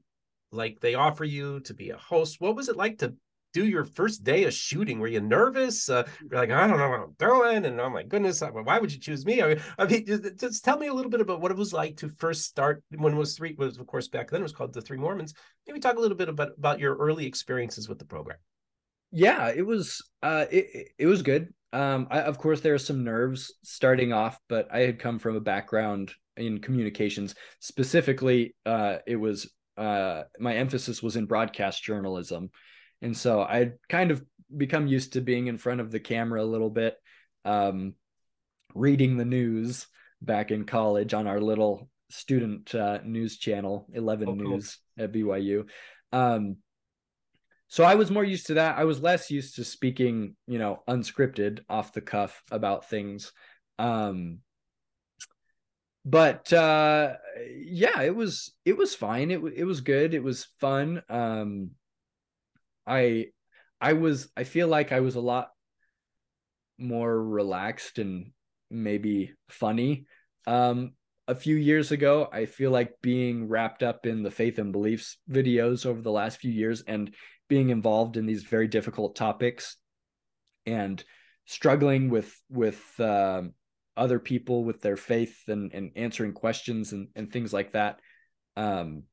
[0.52, 2.40] like they offer you to be a host?
[2.40, 3.16] What was it like to
[3.58, 5.00] do your first day of shooting?
[5.00, 5.90] Were you nervous?
[5.90, 8.94] Uh, you're like, I don't know what I'm doing, and I'm like, goodness, why would
[8.94, 9.42] you choose me?
[9.42, 10.06] I mean,
[10.38, 13.14] just tell me a little bit about what it was like to first start when
[13.14, 13.56] it was three.
[13.58, 15.34] Was of course back then it was called the Three Mormons.
[15.66, 18.38] Maybe talk a little bit about about your early experiences with the program.
[19.12, 21.54] Yeah, it was uh, it it was good.
[21.74, 25.36] Um, I, of course, there are some nerves starting off, but I had come from
[25.36, 27.34] a background in communications.
[27.60, 32.50] Specifically, uh, it was uh, my emphasis was in broadcast journalism,
[33.02, 34.24] and so I'd kind of
[34.56, 36.96] become used to being in front of the camera a little bit,
[37.46, 37.94] um,
[38.74, 39.88] reading the news
[40.22, 45.06] back in college on our little student uh, news channel, 11 oh, News cool.
[45.06, 45.68] at BYU.
[46.12, 46.58] Um,
[47.68, 48.78] so I was more used to that.
[48.78, 53.34] I was less used to speaking, you know, unscripted off the cuff about things.
[53.78, 54.40] Um,
[56.06, 57.16] but uh,
[57.60, 59.30] yeah, it was it was fine.
[59.30, 60.14] It it was good.
[60.14, 61.04] It was fun.
[61.10, 61.72] Um,
[62.88, 63.28] I
[63.80, 65.52] I was I feel like I was a lot
[66.80, 68.32] more relaxed and
[68.72, 70.06] maybe funny.
[70.46, 70.94] Um
[71.28, 75.18] a few years ago i feel like being wrapped up in the faith and beliefs
[75.30, 77.14] videos over the last few years and
[77.50, 79.78] being involved in these very difficult topics
[80.66, 81.04] and
[81.46, 83.42] struggling with with uh,
[83.96, 88.00] other people with their faith and and answering questions and and things like that
[88.56, 89.04] um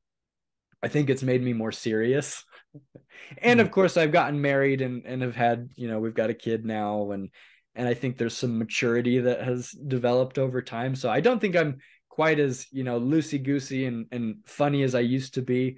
[0.85, 2.43] i think it's made me more serious
[3.39, 3.71] and of mm.
[3.71, 7.11] course I've gotten married and and have had you know we've got a kid now
[7.11, 7.29] and
[7.75, 10.95] and I think there's some maturity that has developed over time.
[10.95, 14.95] So I don't think I'm quite as you know loosey goosey and and funny as
[14.95, 15.77] I used to be.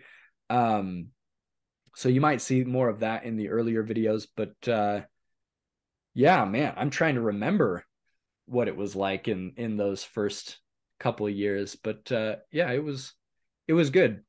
[0.50, 1.08] Um,
[1.96, 5.02] so you might see more of that in the earlier videos, but uh,
[6.14, 7.84] yeah, man, I'm trying to remember
[8.46, 10.60] what it was like in in those first
[11.00, 11.76] couple of years.
[11.76, 13.14] But uh, yeah, it was
[13.68, 14.22] it was good.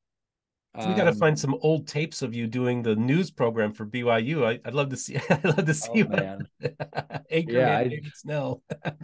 [0.77, 3.85] We got to um, find some old tapes of you doing the news program for
[3.85, 4.45] BYU.
[4.45, 5.17] I, would love to see.
[5.31, 6.05] I'd love to see.
[6.05, 6.49] Oh, man.
[7.31, 8.63] yeah, I, Snell.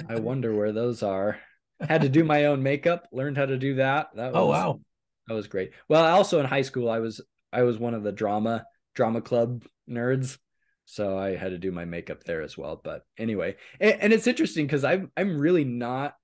[0.08, 1.38] I wonder where those are.
[1.80, 3.08] Had to do my own makeup.
[3.12, 4.08] Learned how to do that.
[4.14, 4.80] That oh, was, oh wow,
[5.26, 5.72] that was great.
[5.88, 7.20] Well, also in high school, I was
[7.52, 10.38] I was one of the drama drama club nerds,
[10.84, 12.80] so I had to do my makeup there as well.
[12.82, 16.14] But anyway, and, and it's interesting because I'm I'm really not.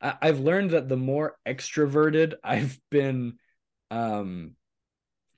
[0.00, 3.34] I, I've learned that the more extroverted I've been
[3.90, 4.54] um,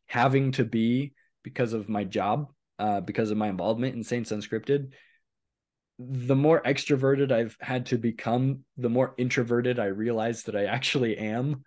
[0.06, 4.92] having to be because of my job, uh, because of my involvement in Saints Unscripted,
[5.98, 11.16] the more extroverted I've had to become, the more introverted I realize that I actually
[11.18, 11.64] am.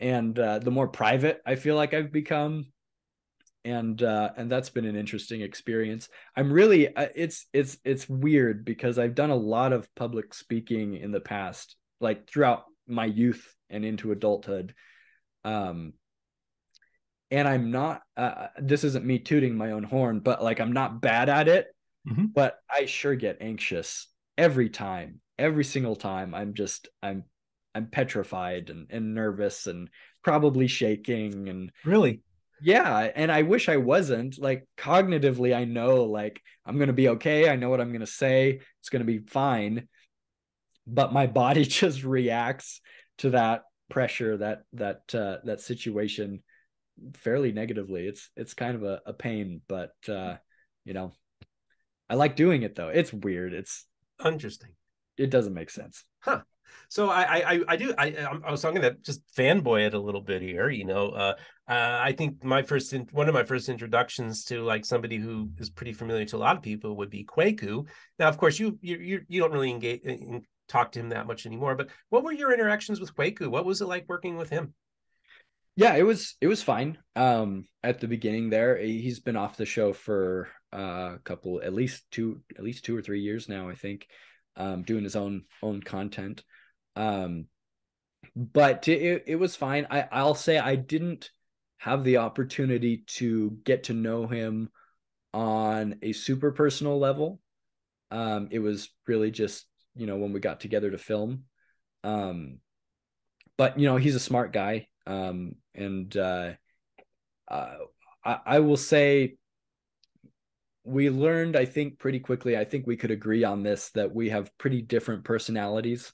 [0.00, 2.66] And uh, the more private I feel like I've become.
[3.64, 6.08] And uh, and that's been an interesting experience.
[6.36, 10.94] I'm really uh, it's it's it's weird because I've done a lot of public speaking
[10.94, 14.74] in the past, like throughout my youth and into adulthood
[15.44, 15.92] um
[17.30, 21.00] and i'm not uh, this isn't me tooting my own horn but like i'm not
[21.00, 21.68] bad at it
[22.08, 22.26] mm-hmm.
[22.26, 26.34] but i sure get anxious every time every single time.
[26.34, 27.24] I'm just i'm
[27.74, 29.88] i'm petrified and, and nervous and
[30.22, 32.22] probably shaking and really?
[32.60, 34.38] Yeah and i wish i wasn't.
[34.38, 37.48] Like cognitively i know like i'm going to be okay.
[37.48, 38.60] I know what i'm going to say.
[38.80, 39.88] It's going to be fine.
[40.86, 42.80] But my body just reacts
[43.18, 46.42] to that pressure that that uh, that situation
[47.16, 48.06] fairly negatively.
[48.06, 50.36] It's it's kind of a, a pain, but uh,
[50.84, 51.12] you know,
[52.08, 52.88] I like doing it though.
[52.88, 53.52] It's weird.
[53.52, 53.86] It's
[54.24, 54.70] interesting.
[55.16, 56.04] It doesn't make sense.
[56.20, 56.42] Huh.
[56.90, 60.20] So I I I do I I was talking to just fanboy it a little
[60.20, 60.70] bit here.
[60.70, 61.34] You know, uh,
[61.68, 65.50] uh, I think my first in, one of my first introductions to like somebody who
[65.58, 67.86] is pretty familiar to a lot of people would be Kwaku.
[68.18, 71.46] Now, of course, you you you don't really engage in, talk to him that much
[71.46, 71.74] anymore.
[71.74, 73.48] But what were your interactions with Kwaku?
[73.48, 74.74] What was it like working with him?
[75.76, 76.98] Yeah, it was it was fine.
[77.14, 81.72] Um, at the beginning there, he's been off the show for uh, a couple, at
[81.72, 84.08] least two, at least two or three years now, I think,
[84.56, 86.42] um, doing his own own content.
[86.96, 87.46] Um,
[88.34, 89.86] but it it was fine.
[89.90, 91.30] I I'll say I didn't
[91.78, 94.70] have the opportunity to get to know him
[95.32, 97.40] on a super personal level.
[98.10, 99.64] Um, it was really just
[99.98, 101.44] you know when we got together to film.
[102.04, 102.58] Um,
[103.56, 106.52] but you know he's a smart guy um, and uh,
[107.50, 107.74] uh,
[108.24, 109.36] I, I will say
[110.84, 112.56] we learned, I think, pretty quickly.
[112.56, 116.12] I think we could agree on this that we have pretty different personalities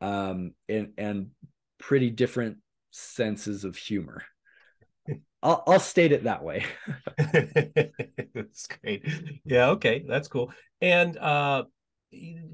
[0.00, 1.30] um, and and
[1.78, 2.58] pretty different
[2.90, 4.22] senses of humor.
[5.42, 6.64] I'll I'll state it that way.
[8.34, 9.06] that's great.
[9.44, 9.70] Yeah.
[9.70, 10.04] Okay.
[10.08, 10.52] That's cool.
[10.80, 11.64] And uh,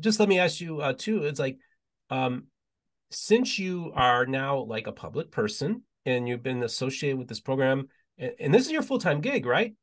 [0.01, 1.25] just let me ask you uh, too.
[1.25, 1.59] It's like,
[2.11, 2.45] um,
[3.11, 7.89] since you are now like a public person and you've been associated with this program,
[8.19, 9.75] and, and this is your full time gig, right?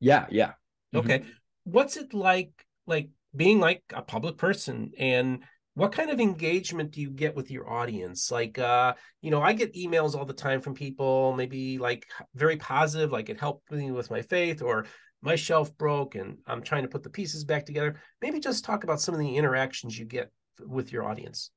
[0.00, 0.52] Yeah, yeah.
[0.94, 1.20] Okay.
[1.20, 1.30] Mm-hmm.
[1.64, 2.52] What's it like,
[2.86, 5.40] like being like a public person and
[5.74, 9.52] what kind of engagement do you get with your audience like uh you know i
[9.52, 13.90] get emails all the time from people maybe like very positive like it helped me
[13.90, 14.86] with my faith or
[15.22, 18.00] my shelf broke and i'm trying to put the pieces back together.
[18.22, 21.50] Maybe just talk about some of the interactions you get with your audience.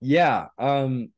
[0.00, 1.08] Yeah um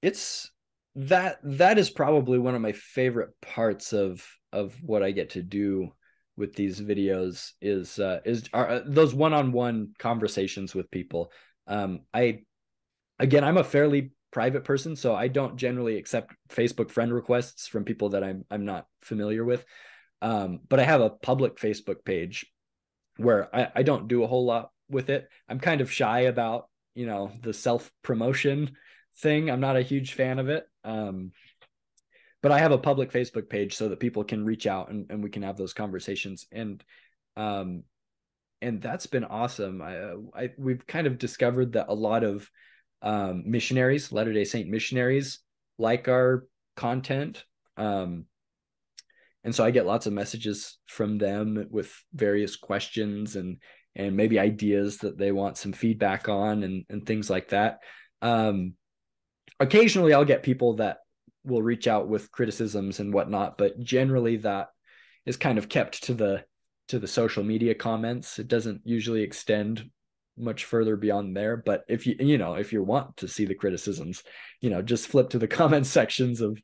[0.00, 0.50] it's
[0.94, 5.42] that that is probably one of my favorite parts of of what i get to
[5.42, 5.90] do
[6.36, 11.30] with these videos is uh is are uh, those one-on-one conversations with people.
[11.66, 12.42] Um i
[13.18, 17.84] again i'm a fairly private person so i don't generally accept facebook friend requests from
[17.84, 19.64] people that i'm i'm not familiar with
[20.22, 22.46] um but i have a public facebook page
[23.18, 25.28] where i, I don't do a whole lot with it.
[25.48, 28.72] I'm kind of shy about you know the self promotion
[29.16, 29.50] thing.
[29.50, 30.64] I'm not a huge fan of it.
[30.84, 31.32] Um
[32.42, 35.22] but i have a public facebook page so that people can reach out and, and
[35.22, 36.46] we can have those conversations.
[36.52, 36.84] And
[37.36, 37.84] um
[38.60, 39.82] and that's been awesome.
[39.82, 42.48] I, uh, I we've kind of discovered that a lot of
[43.00, 45.40] um missionaries latter day saint missionaries
[45.78, 47.44] like our content.
[47.76, 48.26] Um
[49.44, 53.58] and so i get lots of messages from them with various questions and
[53.94, 57.80] and maybe ideas that they want some feedback on and, and things like that.
[58.22, 58.74] Um,
[59.60, 60.98] occasionally I'll get people that
[61.44, 64.68] will reach out with criticisms and whatnot, but generally that
[65.26, 66.44] is kind of kept to the
[66.88, 68.38] to the social media comments.
[68.38, 69.88] It doesn't usually extend
[70.36, 71.56] much further beyond there.
[71.56, 74.22] But if you you know if you want to see the criticisms,
[74.60, 76.58] you know just flip to the comment sections of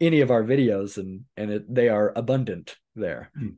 [0.00, 3.30] any of our videos and and it, they are abundant there.
[3.36, 3.48] Hmm.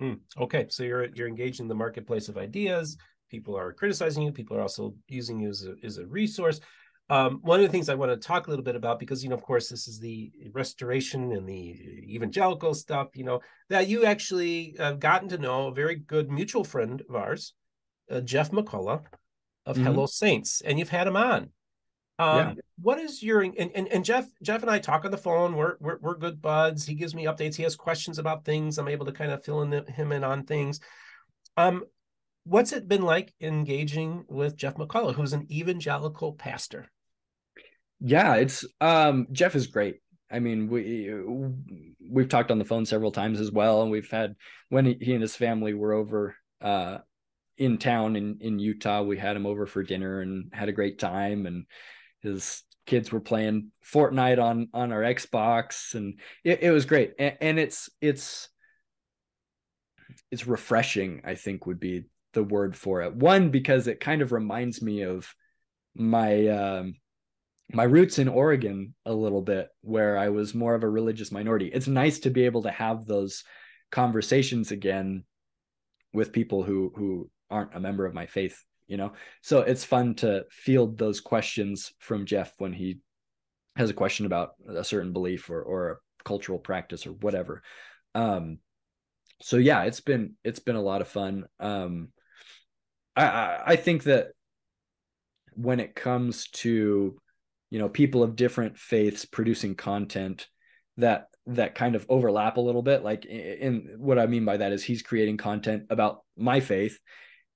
[0.00, 0.14] Hmm.
[0.36, 2.96] Okay, so you're you're engaged in the marketplace of ideas.
[3.30, 4.32] People are criticizing you.
[4.32, 6.60] People are also using you as a, as a resource.
[7.08, 9.28] Um, one of the things I want to talk a little bit about, because you
[9.28, 11.76] know, of course, this is the restoration and the
[12.14, 13.08] evangelical stuff.
[13.14, 17.14] You know that you actually have gotten to know a very good mutual friend of
[17.14, 17.54] ours,
[18.10, 19.04] uh, Jeff McCullough
[19.66, 19.84] of mm-hmm.
[19.84, 21.50] Hello Saints, and you've had him on.
[22.22, 22.54] Um, yeah.
[22.80, 25.56] What is your and, and and Jeff Jeff and I talk on the phone.
[25.56, 26.86] We're, we're we're good buds.
[26.86, 27.56] He gives me updates.
[27.56, 28.78] He has questions about things.
[28.78, 30.80] I'm able to kind of fill in the, him in on things.
[31.56, 31.84] Um,
[32.44, 36.90] what's it been like engaging with Jeff McCullough, who's an evangelical pastor?
[38.00, 39.96] Yeah, it's um Jeff is great.
[40.30, 41.12] I mean, we
[42.08, 44.34] we've talked on the phone several times as well, and we've had
[44.68, 46.98] when he and his family were over uh
[47.58, 50.98] in town in in Utah, we had him over for dinner and had a great
[50.98, 51.66] time and
[52.22, 57.14] his kids were playing Fortnite on on our Xbox, and it, it was great.
[57.18, 58.48] And, and, it's it's
[60.30, 61.22] it's refreshing.
[61.24, 63.14] I think would be the word for it.
[63.14, 65.32] One because it kind of reminds me of
[65.94, 66.94] my um,
[67.72, 71.70] my roots in Oregon a little bit, where I was more of a religious minority.
[71.72, 73.44] It's nice to be able to have those
[73.90, 75.24] conversations again
[76.12, 79.14] with people who who aren't a member of my faith you know?
[79.40, 82.98] So it's fun to field those questions from jeff when he
[83.74, 87.62] has a question about a certain belief or or a cultural practice or whatever.
[88.14, 88.58] Um
[89.40, 91.46] so yeah it's been it's been a lot of fun.
[91.58, 92.08] Um
[93.16, 94.28] i i think that
[95.54, 97.16] when it comes to
[97.70, 100.48] you know people of different faiths producing content
[100.98, 104.72] that that kind of overlap a little bit like in what i mean by that
[104.72, 106.98] is he's creating content about my faith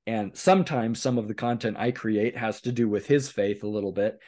[0.06, 3.68] and sometimes some of the content i create has to do with his faith a
[3.68, 4.18] little bit.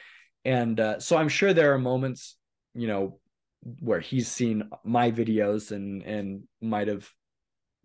[0.45, 2.37] And uh, so i'm sure there are moments
[2.73, 3.19] you know
[3.79, 7.09] where he's seen my videos and and might have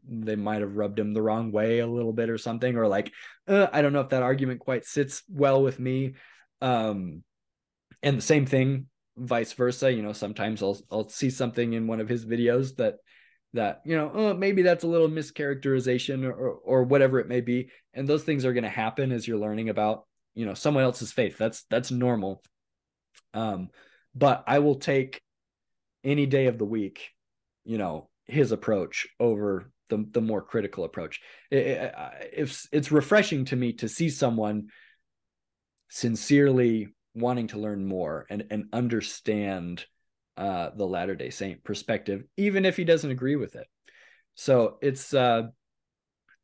[0.07, 3.11] they might have rubbed him the wrong way a little bit or something or like
[3.49, 6.15] uh, i don't know if that argument quite sits well with me.
[6.61, 7.23] Um
[8.03, 8.87] and the same thing
[9.17, 12.97] vice versa you know sometimes i'll i'll see something in one of his videos that
[13.55, 17.71] that you know oh, maybe that's a little mischaracterization or, or whatever it may be
[17.95, 21.13] and those things are going to happen as you're learning about you know someone else's
[21.13, 21.39] faith.
[21.39, 22.43] That's that's normal.
[23.33, 23.71] Um
[24.17, 25.21] but i will take
[26.05, 27.11] any day of the week
[27.65, 31.21] you know his approach over the the more critical approach.
[31.51, 31.95] It, it,
[32.33, 34.69] it's it's refreshing to me to see someone
[35.91, 39.85] sincerely wanting to learn more and and understand
[40.37, 43.67] uh, the Latter Day Saint perspective, even if he doesn't agree with it.
[44.35, 45.45] So it's uh,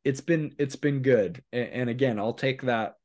[0.03, 2.95] it's been it's been good, and, and again, I'll take that.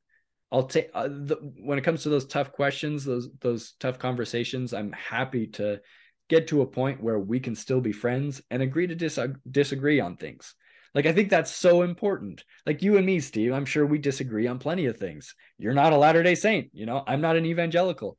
[0.52, 4.72] I'll take uh, the, when it comes to those tough questions, those those tough conversations.
[4.72, 5.80] I'm happy to
[6.28, 9.18] get to a point where we can still be friends and agree to dis-
[9.50, 10.54] disagree on things.
[10.94, 12.44] Like I think that's so important.
[12.64, 15.34] Like you and me, Steve, I'm sure we disagree on plenty of things.
[15.58, 17.04] You're not a Latter-day Saint, you know.
[17.06, 18.16] I'm not an evangelical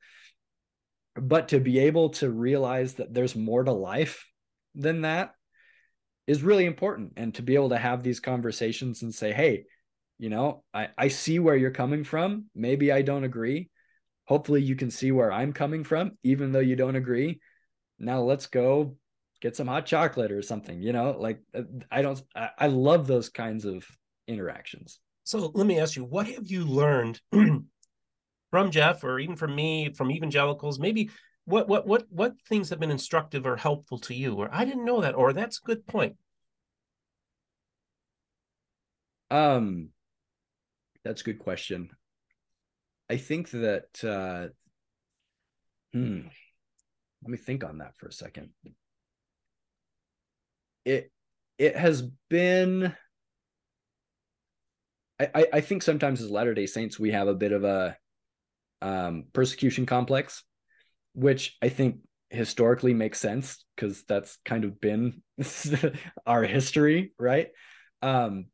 [1.19, 4.25] but to be able to realize that there's more to life
[4.75, 5.33] than that
[6.27, 7.13] is really important.
[7.17, 9.65] And to be able to have these conversations and say hey
[10.19, 12.45] you know i i see where you're coming from.
[12.55, 13.69] Maybe i don't agree.
[14.25, 17.39] Hopefully you can see where i'm coming from even though you don't agree.
[17.99, 18.97] Now let's go
[19.41, 21.61] get some hot chocolate or something you know like uh,
[21.91, 23.85] i don't i, I love those kinds of
[24.27, 24.99] interactions.
[25.23, 27.21] So let me ask you what have you learned
[28.57, 31.11] from Jeff or even from me, from evangelicals, maybe
[31.45, 34.33] what what what what things have been instructive or helpful to you?
[34.33, 36.15] Or I didn't know that, or that's a good point.
[39.29, 39.89] Um
[41.03, 41.91] that's a good question.
[43.11, 44.47] I think that uh
[45.93, 46.21] hmm
[47.21, 48.49] let me think on that for a second.
[50.83, 51.11] It
[51.59, 52.95] it has been
[55.19, 57.97] I, I think sometimes as Latter day Saints, we have a bit of a
[58.81, 60.43] um, persecution complex,
[61.13, 61.97] which I think
[62.29, 65.21] historically makes sense because that's kind of been
[66.25, 67.49] our history, right?
[68.01, 68.47] Um,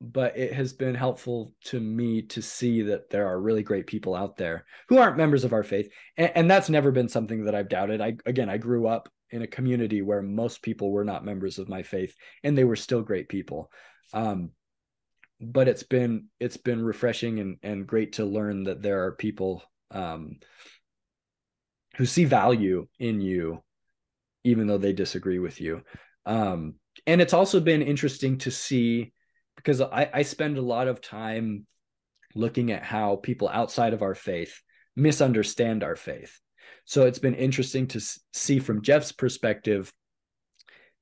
[0.00, 4.14] but it has been helpful to me to see that there are really great people
[4.14, 7.54] out there who aren't members of our faith and, and, that's never been something that
[7.54, 11.24] i've doubted i again i grew up in a community where most people were not
[11.24, 12.14] members of my faith
[12.44, 13.70] and they were still great people
[14.12, 14.50] um,
[15.40, 19.62] but it's been it's been refreshing and and great to learn that there are people
[19.90, 20.36] um,
[21.96, 23.62] who see value in you
[24.44, 25.82] even though they disagree with you.
[26.24, 26.74] Um,
[27.06, 29.12] and it's also been interesting to see
[29.56, 31.66] because I, I spend a lot of time
[32.34, 34.60] looking at how people outside of our faith
[34.94, 36.38] misunderstand our faith.
[36.84, 38.00] So it's been interesting to
[38.32, 39.92] see from jeff's perspective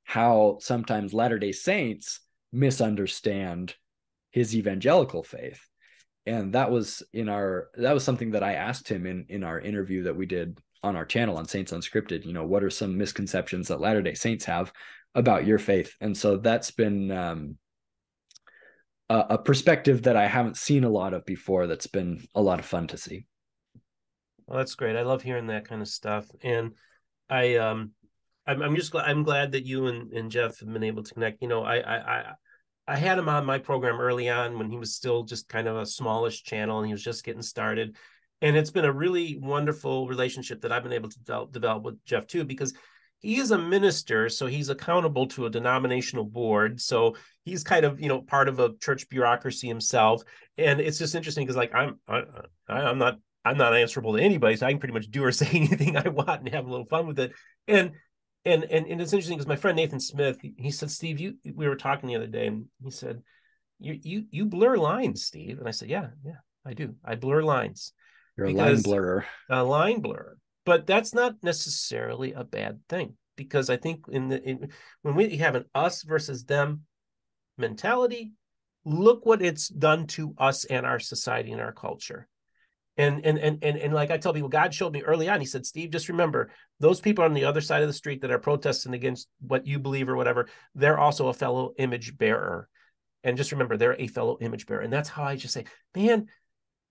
[0.05, 2.21] how sometimes latter day saints
[2.53, 3.75] misunderstand
[4.35, 5.61] his evangelical faith.
[6.27, 9.61] And that was in our that was something that i asked him in in our
[9.61, 12.97] interview that we did on our channel on saints unscripted you know what are some
[12.99, 14.73] misconceptions that latter day saints have
[15.15, 15.95] about your faith?
[16.01, 17.59] And so that's been um,
[19.09, 22.59] a, a perspective that i haven't seen a lot of before that's been a lot
[22.59, 23.27] of fun to see.
[24.47, 24.97] Well that's great.
[24.97, 26.27] I love hearing that kind of stuff.
[26.43, 26.73] And
[27.31, 27.93] i um
[28.47, 31.15] i'm, I'm just glad i'm glad that you and, and jeff have been able to
[31.15, 31.41] connect.
[31.41, 32.35] You know i i
[32.87, 35.77] I had him on my program early on when he was still just kind of
[35.77, 37.97] a smallish channel and he was just getting started.
[38.43, 42.05] And it's been a really wonderful relationship that I've been able to de- develop with
[42.05, 42.75] Jeff too, because
[43.25, 46.79] he is a minister, so he's accountable to a denominational board.
[46.79, 47.17] So
[47.47, 50.23] he's kind of you know part of a church bureaucracy himself,
[50.59, 52.25] and it's just interesting because like I'm I,
[52.69, 55.49] I'm not I'm not answerable to anybody, so I can pretty much do or say
[55.53, 57.33] anything I want and have a little fun with it.
[57.67, 57.93] And
[58.45, 61.69] and and, and it's interesting because my friend Nathan Smith, he said, Steve, you we
[61.69, 63.23] were talking the other day, and he said,
[63.79, 66.95] you you you blur lines, Steve, and I said, yeah, yeah, I do.
[67.05, 67.93] I blur lines.
[68.37, 69.27] You're a line blurrer.
[69.49, 74.43] A line blurrer, but that's not necessarily a bad thing because I think in the
[74.43, 74.69] in,
[75.03, 76.83] when we have an us versus them
[77.57, 78.33] mentality,
[78.85, 82.29] look what it's done to us and our society and our culture.
[82.97, 85.41] And, and and and and like I tell people, God showed me early on.
[85.41, 88.31] He said, "Steve, just remember those people on the other side of the street that
[88.31, 90.49] are protesting against what you believe or whatever.
[90.77, 92.69] They're also a fellow image bearer,
[93.25, 95.65] and just remember they're a fellow image bearer." And that's how I just say,
[95.97, 96.29] man,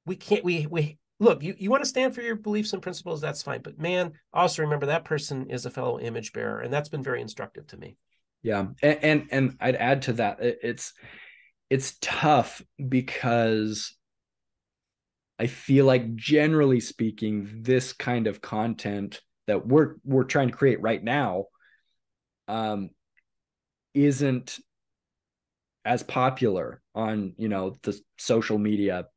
[0.05, 0.43] we can't.
[0.43, 1.41] We we look.
[1.41, 3.61] You you want to stand for your beliefs and principles, that's fine.
[3.61, 7.21] But man, also remember that person is a fellow image bearer, and that's been very
[7.21, 7.95] instructive to me.
[8.41, 10.93] Yeah, and and, and I'd add to that, it's
[11.69, 13.95] it's tough because
[15.43, 20.81] I feel like generally speaking, this kind of content that we're we're trying to create
[20.81, 21.47] right now
[22.47, 22.89] um
[23.93, 24.57] isn't
[25.83, 29.07] as popular on you know the social media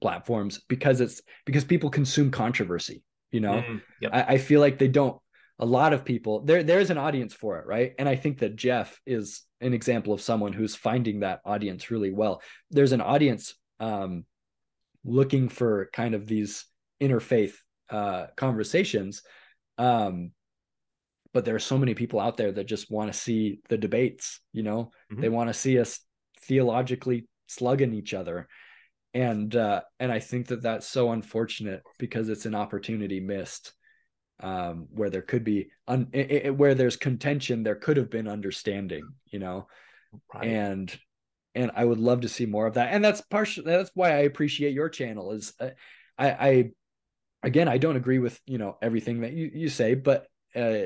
[0.00, 3.62] platforms because it's because people consume controversy you know?
[3.68, 4.10] Mm, yep.
[4.12, 5.20] I, I feel like they don't
[5.60, 7.92] a lot of people there there's an audience for it right?
[7.98, 12.12] And i think that jeff is an example of someone who's finding that audience really
[12.12, 12.42] well.
[12.72, 14.24] There's an audience um
[15.04, 16.64] looking for kind of these
[17.00, 17.54] interfaith
[17.90, 19.22] uh conversations
[19.78, 20.30] um
[21.32, 24.40] but there are so many people out there that just want to see the debates
[24.52, 25.20] you know mm-hmm.
[25.20, 26.00] they want to see us
[26.42, 28.48] theologically slugging each other
[29.12, 33.72] and uh and i think that that's so unfortunate because it's an opportunity missed
[34.40, 38.28] um where there could be un- it, it, where there's contention there could have been
[38.28, 39.66] understanding you know
[40.34, 40.44] right.
[40.44, 40.98] and
[41.54, 42.92] and i would love to see more of that.
[42.92, 45.70] And that's partially that's why i appreciate your channel is uh,
[46.18, 46.70] i i
[47.42, 50.26] again i don't agree with you know everything that you you say but
[50.56, 50.84] uh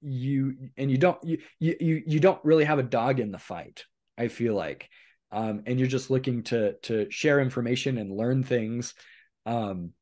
[0.00, 3.84] you and you don't you you you don't really have a dog in the fight
[4.18, 4.88] i feel like.
[5.32, 8.94] Um and you're just looking to to share information and learn things.
[9.46, 9.92] Um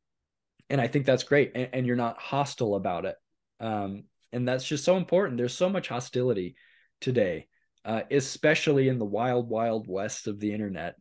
[0.68, 3.16] and i think that's great and, and you're not hostile about it.
[3.60, 5.36] Um and that's just so important.
[5.36, 6.56] There's so much hostility
[7.00, 7.46] today
[7.84, 10.94] uh especially in the wild wild west of the internet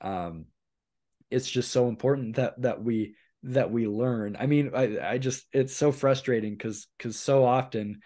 [0.00, 0.46] um
[1.30, 4.36] it's just so important that that we that we learn.
[4.38, 8.00] I mean i i just it's so frustrating because because so often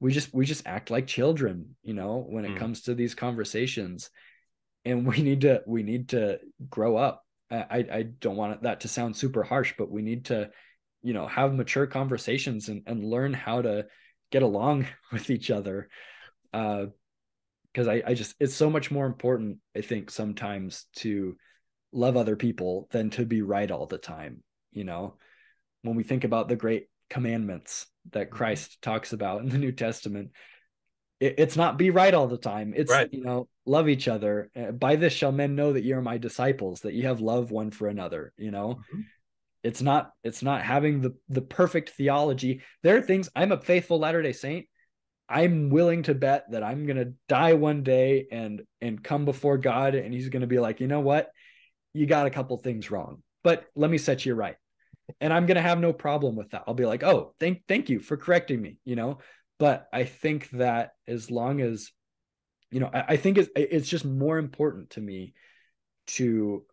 [0.00, 2.58] we just we just act like children you know when it mm.
[2.58, 4.10] comes to these conversations.
[4.84, 7.24] And we need to we need to grow up.
[7.50, 10.50] I i don't want that to sound super harsh but we need to
[11.02, 13.86] you know have mature conversations and, and learn how to
[14.30, 15.88] get along with each other.
[16.52, 16.86] Uh
[17.72, 21.36] because I, I just it's so much more important i think sometimes to
[21.92, 24.42] love other people than to be right all the time
[24.72, 25.14] you know
[25.82, 28.36] when we think about the great commandments that mm-hmm.
[28.36, 30.30] Christ talks about in the New Testament.
[31.20, 32.72] It, it's not be right all the time.
[32.74, 33.12] It's right.
[33.12, 34.50] you know love each other.
[34.56, 37.50] Uh, by this shall men know that you are my disciples, that you have love
[37.50, 38.32] one for another.
[38.36, 39.00] You know, mm-hmm.
[39.62, 42.62] it's not it's not having the the perfect theology.
[42.82, 43.28] There are things.
[43.36, 44.66] I'm a faithful Latter Day Saint.
[45.32, 49.94] I'm willing to bet that I'm gonna die one day and and come before God,
[49.94, 51.30] and He's gonna be like, you know what,
[51.94, 54.56] you got a couple things wrong, but let me set you right
[55.20, 56.64] and I'm gonna have no problem with that.
[56.66, 59.18] I'll be like, oh, thank thank you for correcting me, you know.
[59.58, 61.90] But I think that as long as,
[62.70, 65.34] you know, I, I think it's it's just more important to me
[66.08, 66.64] to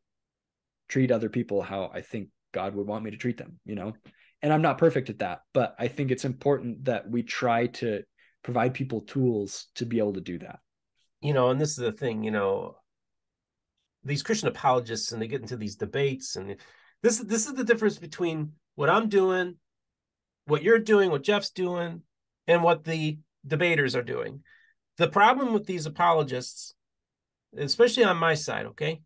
[0.87, 3.93] treat other people how I think God would want me to treat them, you know.
[4.41, 8.03] And I'm not perfect at that, but I think it's important that we try to
[8.43, 10.59] provide people tools to be able to do that.
[11.21, 12.77] You know, and this is the thing, you know,
[14.03, 16.55] these Christian apologists and they get into these debates and
[17.03, 19.55] this this is the difference between what I'm doing,
[20.45, 22.01] what you're doing, what Jeff's doing,
[22.47, 24.43] and what the debaters are doing.
[24.97, 26.73] The problem with these apologists,
[27.57, 29.01] especially on my side, okay,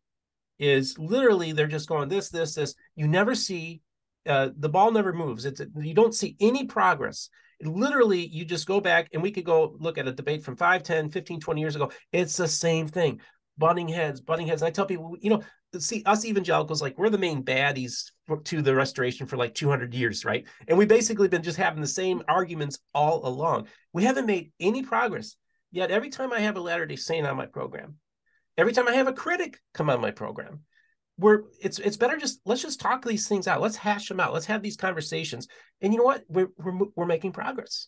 [0.60, 2.76] is literally they're just going this, this, this.
[2.96, 3.82] You never see
[4.28, 5.46] uh, the ball never moves.
[5.46, 7.30] It's you don't see any progress.
[7.62, 10.84] Literally, you just go back and we could go look at a debate from 5,
[10.84, 11.92] 10, 15, 20 years ago.
[12.12, 13.22] It's the same thing.
[13.58, 14.62] Butting heads, butting heads.
[14.62, 15.44] And I tell people, you know,
[15.80, 19.94] see us evangelicals like we're the main baddies for, to the restoration for like 200
[19.94, 24.26] years right and we basically been just having the same arguments all along we haven't
[24.26, 25.36] made any progress
[25.72, 27.96] yet every time i have a latter day saint on my program
[28.58, 30.62] every time i have a critic come on my program
[31.18, 34.34] we're it's it's better just let's just talk these things out let's hash them out
[34.34, 35.48] let's have these conversations
[35.82, 37.88] and you know what we're we're, we're making progress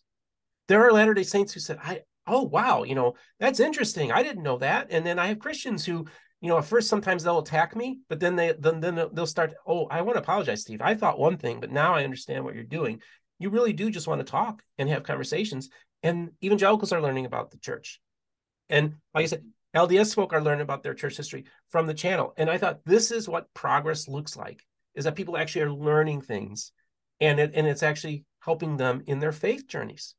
[0.68, 4.22] there are latter day saints who said i oh wow you know that's interesting i
[4.22, 6.06] didn't know that and then i have christians who
[6.40, 9.54] you know, at first sometimes they'll attack me, but then they then then they'll start.
[9.66, 10.82] Oh, I want to apologize, Steve.
[10.82, 13.00] I thought one thing, but now I understand what you're doing.
[13.38, 15.70] You really do just want to talk and have conversations.
[16.02, 18.00] And evangelicals are learning about the church,
[18.68, 19.44] and like I said,
[19.76, 22.32] LDS folk are learning about their church history from the channel.
[22.36, 24.62] And I thought this is what progress looks like:
[24.94, 26.72] is that people actually are learning things,
[27.20, 30.14] and it and it's actually helping them in their faith journeys.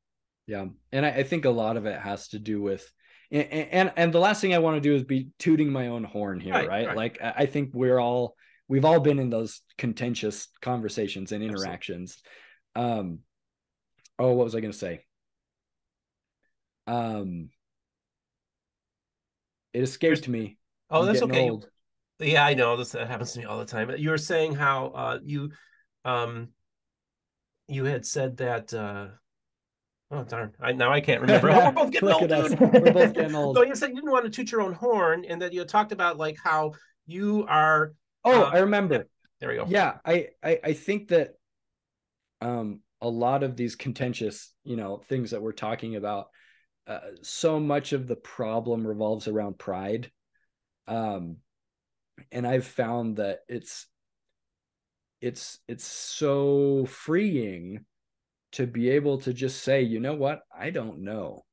[0.46, 2.90] Yeah, and I, I think a lot of it has to do with
[3.32, 6.04] and, and and the last thing I want to do is be tooting my own
[6.04, 6.68] horn here, right?
[6.68, 6.88] right?
[6.88, 6.96] right.
[6.96, 8.36] Like I think we're all
[8.68, 12.22] we've all been in those contentious conversations and interactions.
[12.76, 13.02] Absolutely.
[13.10, 13.20] Um
[14.20, 15.04] oh, what was I gonna say?
[16.86, 17.50] Um
[19.78, 20.58] it escaped There's, me.
[20.90, 21.50] Oh, I'm that's okay.
[21.50, 21.70] Old.
[22.20, 23.92] Yeah, I know this happens to me all the time.
[23.98, 25.52] You were saying how uh you
[26.04, 26.50] um
[27.68, 29.08] you had said that uh
[30.10, 30.54] Oh darn!
[30.62, 31.52] I now I can't remember.
[31.52, 32.30] Oh, we're both getting old.
[32.30, 32.60] dude.
[32.60, 33.58] We're both getting old.
[33.58, 35.92] so you said you didn't want to toot your own horn, and that you talked
[35.92, 36.74] about like how
[37.06, 37.94] you are.
[38.24, 39.08] Oh, Uh, I remember.
[39.40, 39.66] There we go.
[39.68, 41.34] Yeah, I, I I think that
[42.42, 46.30] um a lot of these contentious, you know, things that we're talking about,
[46.88, 50.12] uh, so much of the problem revolves around pride.
[50.88, 51.38] Um
[52.32, 53.88] and I've found that it's
[55.22, 57.86] it's it's so freeing
[58.54, 61.44] to be able to just say, you know what, I don't know.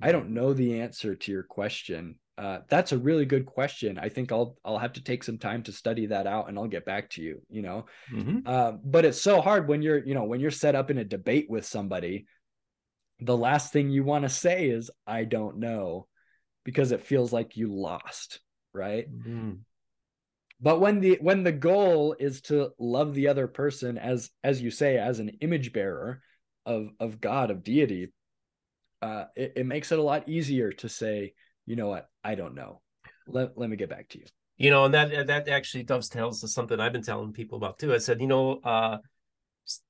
[0.00, 2.16] I don't know the answer to your question.
[2.38, 3.98] Uh, that's a really good question.
[3.98, 6.68] I think I'll I'll have to take some time to study that out, and I'll
[6.68, 7.42] get back to you.
[7.50, 8.46] You know, Mhm.
[8.46, 11.04] uh, but it's so hard when you're you know when you're set up in a
[11.04, 12.26] debate with somebody.
[13.20, 16.06] The last thing you want to say is I don't know,
[16.64, 18.40] because it feels like you lost,
[18.72, 19.06] right?
[19.10, 19.60] Mhm.
[20.60, 24.70] But when the when the goal is to love the other person as as you
[24.70, 26.22] say as an image bearer
[26.64, 28.12] of of God of deity,
[29.02, 31.34] uh, it, it makes it a lot easier to say,
[31.66, 32.80] you know what, I don't know.
[33.26, 34.26] Let let me get back to you.
[34.56, 37.92] You know, and that that actually dovetails to something I've been telling people about too.
[37.92, 38.98] I said, you know, uh,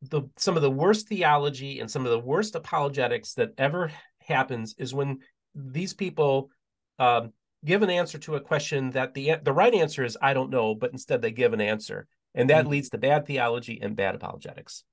[0.03, 4.75] the some of the worst theology and some of the worst apologetics that ever happens
[4.79, 5.18] is when
[5.55, 6.51] these people
[6.99, 7.33] um,
[7.64, 10.75] give an answer to a question that the the right answer is I don't know,
[10.75, 12.68] but instead they give an answer, and that Mhm.
[12.68, 14.85] leads to bad theology and bad apologetics.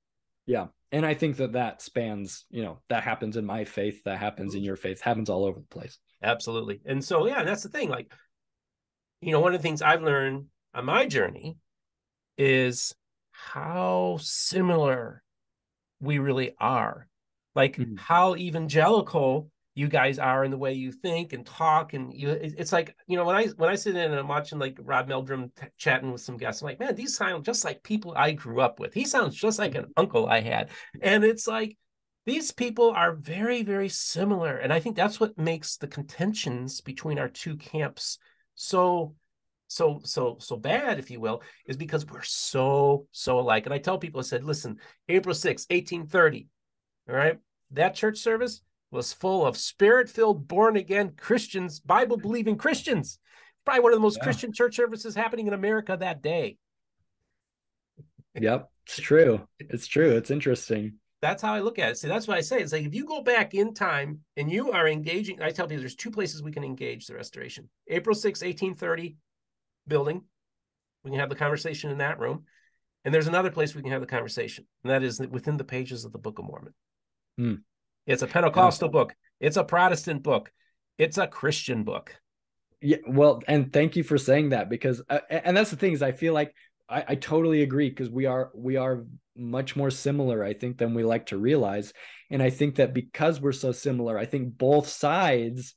[0.46, 4.18] Yeah, and I think that that spans, you know, that happens in my faith, that
[4.18, 6.00] happens in your faith, happens all over the place.
[6.24, 6.82] Absolutely.
[6.86, 7.90] And so, yeah, that's the thing.
[7.90, 8.12] Like,
[9.22, 11.58] you know, one of the things I've learned on my journey
[12.38, 12.96] is
[13.48, 15.24] how similar
[16.00, 17.08] we really are.
[17.56, 17.98] Like, Mhm.
[18.00, 21.94] how evangelical you guys are in the way you think and talk.
[21.94, 24.60] And you it's like, you know, when I when I sit in and I'm watching
[24.60, 27.82] like Rod Meldrum t- chatting with some guests, I'm like, man, these sound just like
[27.84, 28.94] people I grew up with.
[28.94, 30.70] He sounds just like an uncle I had.
[31.02, 31.78] And it's like,
[32.26, 37.18] these people are very very similar and i think that's what makes the contentions between
[37.18, 38.20] our two camps
[38.54, 39.16] so
[39.70, 43.78] so so so bad if you will is because we're so so alike and i
[43.78, 46.48] tell people i said listen april 6 1830
[47.08, 47.38] all right
[47.72, 48.62] that church service
[48.92, 53.20] was full of spirit filled born again christians bible believing christians
[53.64, 54.24] probably one of the most Yeah.
[54.24, 56.58] christian church services happening in america that day
[58.40, 59.42] Yep, it's true.
[59.60, 60.12] It's true.
[60.12, 60.94] It's interesting.
[61.22, 61.98] that's how I look at it.
[61.98, 62.60] See, that's what I say.
[62.62, 65.82] It's like if you go back in time and you are engaging, I tell people
[65.82, 67.68] there's two places we can engage the restoration.
[67.88, 69.18] April 6, 1830
[69.90, 70.22] building.
[71.04, 72.46] We can have the conversation in that room.
[73.06, 76.04] And there's another place we can have the conversation, and that is within the pages
[76.04, 76.74] of the Book of Mormon.
[77.38, 77.54] Hmm.
[78.06, 79.16] It's a Pentecostal book.
[79.40, 80.52] It's a Protestant book.
[80.98, 82.14] It's a Christian book.
[82.82, 86.02] Yeah, well, and thank you for saying that because, uh, and that's the thing is,
[86.02, 86.54] I feel like
[86.90, 90.94] I, I totally agree because we are we are much more similar, I think, than
[90.94, 91.94] we like to realize,
[92.30, 95.76] and I think that because we're so similar, I think both sides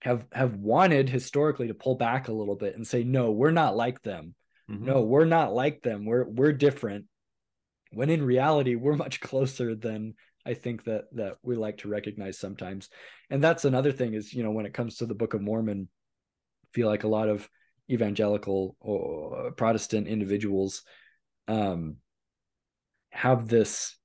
[0.00, 3.76] have have wanted historically to pull back a little bit and say, no, we're not
[3.76, 4.34] like them.
[4.70, 4.80] Mhm.
[4.80, 6.04] No, we're not like them.
[6.04, 7.06] We're we're different.
[7.90, 10.14] When in reality, we're much closer than
[10.46, 12.88] I think that that we like to recognize sometimes.
[13.30, 15.88] And that's another thing is, you know, when it comes to the Book of Mormon,
[16.64, 17.48] I feel like a lot of
[17.90, 20.82] evangelical or Protestant individuals
[21.48, 21.96] um
[23.10, 23.97] have this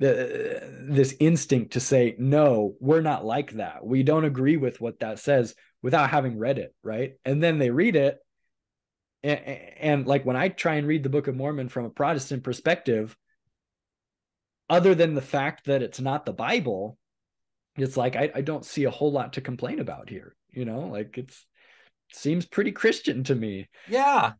[0.00, 3.84] the, this instinct to say no we're not like that.
[3.84, 7.12] We don't agree with what that says without having read it right?
[7.24, 8.18] And then they read it
[9.22, 9.40] and,
[9.78, 13.14] and like when i try and read the book of mormon from a protestant perspective
[14.70, 16.96] other than the fact that it's not the bible
[17.76, 20.80] it's like I, I don't see a whole lot to complain about here you know?
[20.80, 21.46] Like it's
[22.12, 23.68] seems pretty christian to me.
[23.88, 24.32] Yeah,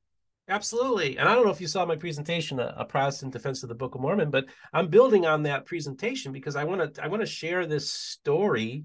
[0.50, 1.16] absolutely.
[1.16, 3.74] And I don't know if you saw my presentation, a, a Protestant Defense of the
[3.74, 7.22] Book of Mormon, but I'm building on that presentation because I want to I want
[7.22, 8.84] to share this story,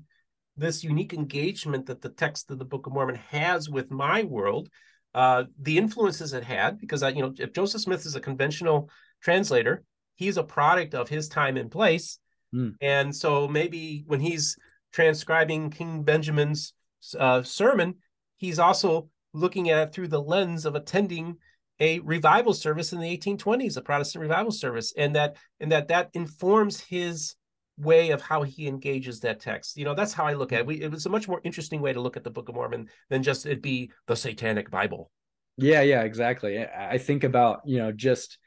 [0.55, 4.69] this unique engagement that the text of the Book of Mormon has with my world,
[5.13, 6.79] uh, the influences it had.
[6.79, 8.89] Because I, you know, if Joseph Smith is a conventional
[9.21, 9.83] translator,
[10.15, 12.19] he's a product of his time and place,
[12.55, 12.69] Hmm.
[12.79, 14.57] and so maybe when he's
[14.93, 16.73] transcribing King Benjamin's
[17.19, 17.95] uh, sermon,
[18.37, 21.37] he's also looking at it through the lens of attending
[21.79, 26.09] a revival service in the 1820s, a Protestant revival service, and that and that that
[26.13, 27.35] informs his
[27.77, 29.77] way of how he engages that text.
[29.77, 30.65] You know, that's how I look at it.
[30.65, 32.87] We, it was a much more interesting way to look at the Book of Mormon
[33.09, 35.11] than just it be the Satanic Bible.
[35.57, 36.65] Yeah, yeah, exactly.
[36.65, 38.37] I think about, you know, just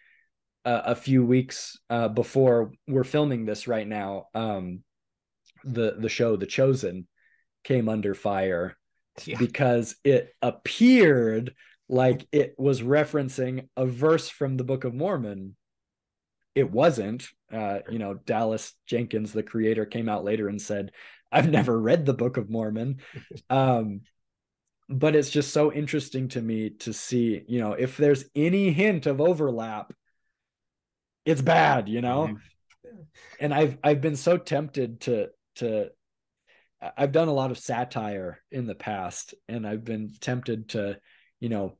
[0.64, 4.83] a, a few weeks uh, before we're filming this right now, um,
[5.64, 7.07] the the show The Chosen
[7.64, 8.76] came under fire
[9.24, 9.39] Yeah.
[9.39, 11.55] because it appeared
[11.89, 15.57] like it was referencing a verse from the Book of Mormon
[16.59, 17.28] it wasn't.
[17.53, 20.91] Uh, you know, Dallas Jenkins, the creator, came out later and said,
[21.30, 22.99] I've never read the Book of Mormon.
[23.51, 24.01] Um,
[24.91, 29.07] but it's just so interesting to me to see, you know, if there's any hint
[29.07, 29.93] of overlap,
[31.24, 32.28] it's bad, you know.
[32.28, 33.03] Mm-hmm.
[33.39, 35.91] And I've I've been so tempted to to
[36.97, 40.99] I've done a lot of satire in the past, and I've been tempted to,
[41.41, 41.76] you know,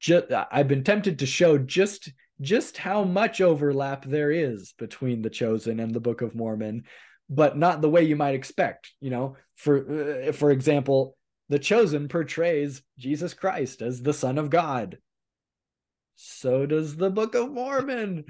[0.00, 2.10] just I've been tempted to show just
[2.40, 6.84] just how much overlap there is between the chosen and the Book of Mormon,
[7.28, 8.92] but not the way you might expect.
[9.00, 11.16] You know, for uh, for example,
[11.48, 14.98] the chosen portrays Jesus Christ as the Son of God.
[16.16, 18.24] So does the Book of Mormon.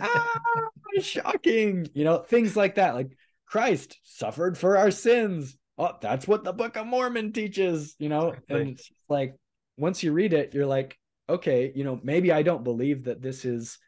[0.00, 0.40] ah,
[1.00, 1.88] shocking.
[1.94, 2.94] You know, things like that.
[2.94, 5.56] Like Christ suffered for our sins.
[5.76, 8.34] Oh, that's what the Book of Mormon teaches, you know?
[8.48, 9.34] And it's like
[9.76, 10.98] once you read it, you're like,
[11.28, 13.78] okay, you know, maybe I don't believe that this is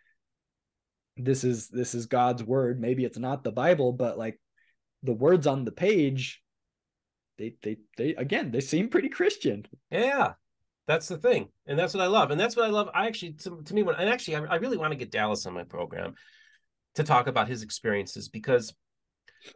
[1.17, 2.81] this is this is God's word.
[2.81, 4.39] Maybe it's not the Bible, but like
[5.03, 6.43] the words on the page,
[7.39, 9.67] they they they again, they seem pretty Christian.
[9.91, 10.33] Yeah.
[10.87, 11.49] That's the thing.
[11.67, 12.31] And that's what I love.
[12.31, 12.89] And that's what I love.
[12.95, 15.47] I actually to, to me when and actually I, I really want to get Dallas
[15.47, 16.15] on my program
[16.95, 18.73] to talk about his experiences because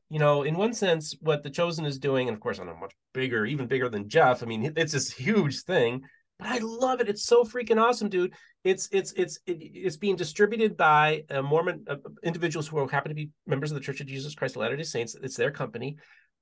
[0.09, 2.75] you know, in one sense, what the chosen is doing, and of course on a
[2.75, 4.43] much bigger, even bigger than Jeff.
[4.43, 6.03] I mean, it's this huge thing,
[6.41, 7.09] but I love it.
[7.09, 8.33] It's so freaking awesome, dude.
[8.65, 13.71] It's it's it's it's being distributed by Mormon uh, individuals who happen to be members
[13.71, 15.15] of the Church of Jesus Christ of Latter Day Saints.
[15.23, 15.97] It's their company.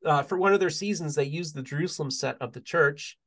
[0.05, 3.19] Uh, for one of their seasons, they use the Jerusalem set of the church,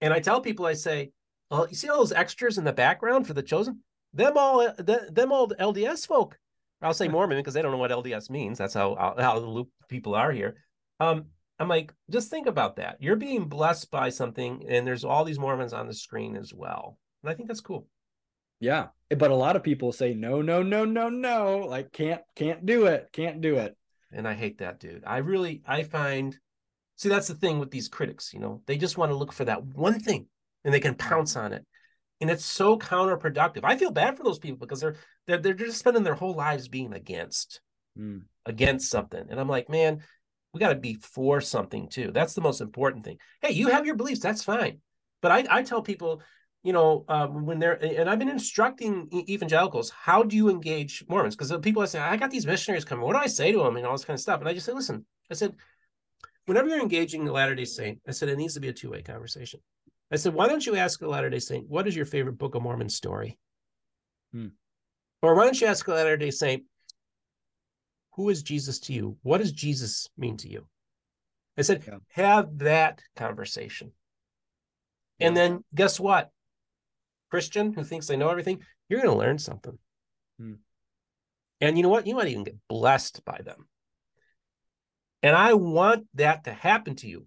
[0.00, 1.12] and I tell people, I say,
[1.50, 3.80] "Well, you see all those extras in the background for the chosen?
[4.12, 6.36] Them all, uh, them all LDS folk."
[6.82, 8.58] I'll say Mormon because they don't know what LDS means.
[8.58, 10.56] That's how how the loop people are here.
[10.98, 11.26] Um,
[11.60, 12.96] I'm like, just think about that.
[13.00, 16.98] You're being blessed by something, and there's all these Mormons on the screen as well.
[17.22, 17.86] And I think that's cool.
[18.60, 21.58] Yeah, but a lot of people say no, no, no, no, no.
[21.58, 23.76] Like can't can't do it, can't do it.
[24.12, 25.04] And I hate that, dude.
[25.06, 26.36] I really I find.
[26.96, 28.32] See, that's the thing with these critics.
[28.34, 30.26] You know, they just want to look for that one thing,
[30.64, 31.64] and they can pounce on it
[32.20, 33.60] and it's so counterproductive.
[33.64, 34.96] I feel bad for those people because they're
[35.26, 37.60] they're they're just spending their whole lives being against
[37.98, 38.22] mm.
[38.46, 40.02] against something, and I'm like, man,
[40.52, 42.10] we got to be for something too.
[42.12, 43.18] That's the most important thing.
[43.40, 44.80] Hey, you have your beliefs, that's fine,
[45.22, 46.22] but I I tell people.
[46.62, 51.34] You know, um, when they're and I've been instructing evangelicals, how do you engage Mormons?
[51.34, 53.02] Because the people I say, I got these missionaries coming.
[53.02, 54.40] What do I say to them and all this kind of stuff?
[54.40, 55.54] And I just say, listen, I said,
[56.44, 58.90] whenever you're engaging the Latter Day Saint, I said it needs to be a two
[58.90, 59.60] way conversation.
[60.12, 62.54] I said, why don't you ask a Latter day Saint, what is your favorite Book
[62.54, 63.38] of Mormon story?
[64.34, 64.48] Hmm.
[65.22, 66.64] Or why don't you ask a Latter day Saint,
[68.20, 69.16] who is Jesus to you?
[69.22, 70.66] What does Jesus mean to you?
[71.56, 71.96] I said, yeah.
[72.08, 73.92] have that conversation.
[75.18, 75.28] Yeah.
[75.28, 76.30] And then guess what?
[77.30, 79.78] Christian who thinks they know everything, you're going to learn something.
[80.38, 80.54] Hmm.
[81.60, 82.06] And you know what?
[82.06, 83.68] You might even get blessed by them.
[85.22, 87.26] And I want that to happen to you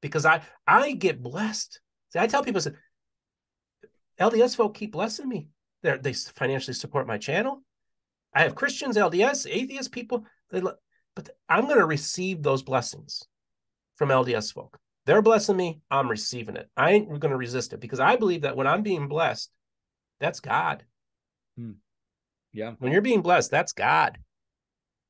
[0.00, 2.76] because I I get blessed See, I tell people, I said,
[4.20, 5.48] LDS folk keep blessing me.
[5.82, 7.62] They they financially support my channel.
[8.34, 10.24] I have Christians, LDS, atheist people.
[10.50, 13.24] They, but I'm going to receive those blessings
[13.96, 14.78] from LDS folk.
[15.06, 15.80] They're blessing me.
[15.90, 16.68] I'm receiving it.
[16.76, 19.50] I ain't going to resist it because I believe that when I'm being blessed,
[20.20, 20.84] that's God.
[21.56, 21.72] Hmm.
[22.52, 22.74] Yeah.
[22.78, 24.18] When you're being blessed, that's God.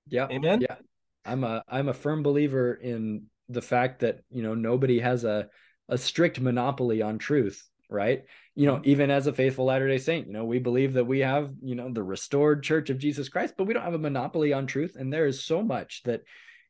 [0.08, 0.28] Yeah.
[0.30, 0.60] Amen.
[0.60, 0.76] Yeah.
[1.24, 5.48] I'm a I'm a firm believer in the fact that you know nobody has a
[5.88, 8.22] a strict monopoly on truth right
[8.60, 11.20] you know even as a faithful latter day saint you know we believe that we
[11.20, 14.52] have you know the restored church of jesus christ but we don't have a monopoly
[14.52, 14.96] on truth.
[14.98, 16.20] And there is so much that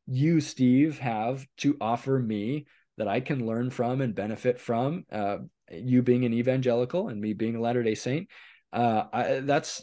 [0.06, 2.66] you steve have to offer me
[2.96, 5.38] that i can learn from and benefit from uh,
[5.72, 8.28] you being an evangelical and me being a latter day saint.
[8.72, 9.82] Uh, I, that's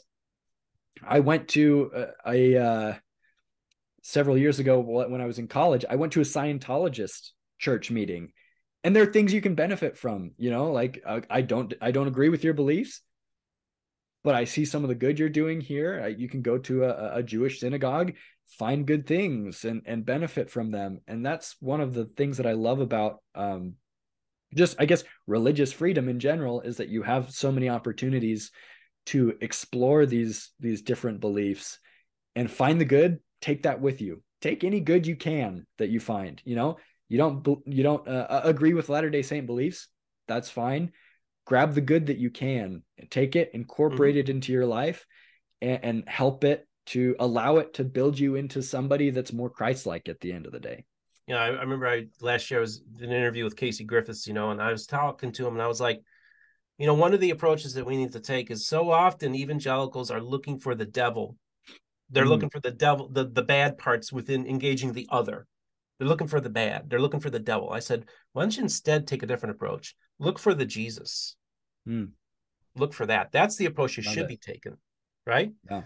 [1.06, 1.92] i went to
[2.26, 2.94] a, a uh,
[4.02, 8.32] several years ago when i was in college i went to a scientologist church meeting
[8.84, 11.92] and there are things you can benefit from you know like uh, i don't i
[11.92, 13.02] don't agree with your beliefs
[14.24, 16.02] but i see some of the good you're doing here.
[16.04, 18.14] Uh, you can go to a, a jewish synagogue
[18.48, 21.02] find good things and and benefit from them.
[21.08, 23.74] And that's one of the things that i love about um
[24.56, 28.52] just i guess religious freedom in general is that you have so many opportunities
[29.08, 31.80] to explore these these different beliefs
[32.36, 34.24] and find the good take that with you.
[34.42, 36.78] Take any good you can that you find you know
[37.10, 39.88] you don't you don't uh, uh, agree with Latter Day Saint beliefs,
[40.28, 40.92] that's fine.
[41.46, 44.20] Grab the good that you can, take it, incorporate mm-hmm.
[44.20, 45.06] it into your life,
[45.62, 50.10] and, and help it to allow it to build you into somebody that's more Christ-like
[50.10, 50.86] at the end of the day.
[51.28, 54.28] Yeah, I, I remember I last year I was in an interview with Casey Griffiths,
[54.28, 56.02] you know, and I was talking to him, and I was like,
[56.78, 60.12] You know, one of the approaches that we need to take is so often evangelicals
[60.12, 61.36] are looking for the devil.
[62.10, 62.30] They're mm.
[62.30, 65.48] looking for the devil, the, the bad parts within engaging the other.
[65.98, 66.90] They're looking for the bad.
[66.90, 67.72] They're looking for the devil.
[67.72, 69.96] I said, why don't you instead take a different approach?
[70.20, 71.36] Look for the Jesus.
[71.88, 72.12] Mm.
[72.76, 73.32] Look for that.
[73.32, 74.30] That's the approach you Love should it.
[74.30, 74.78] be taking,
[75.26, 75.52] right?
[75.70, 75.82] Yeah.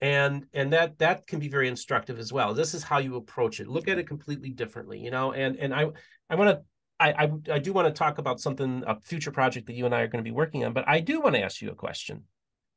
[0.00, 2.54] And and that that can be very instructive as well.
[2.54, 3.68] This is how you approach it.
[3.68, 5.32] Look at it completely differently, you know.
[5.32, 5.88] And and I
[6.30, 6.62] I want to
[6.98, 9.94] I, I, I do want to talk about something a future project that you and
[9.94, 11.74] I are going to be working on, but I do want to ask you a
[11.74, 12.24] question.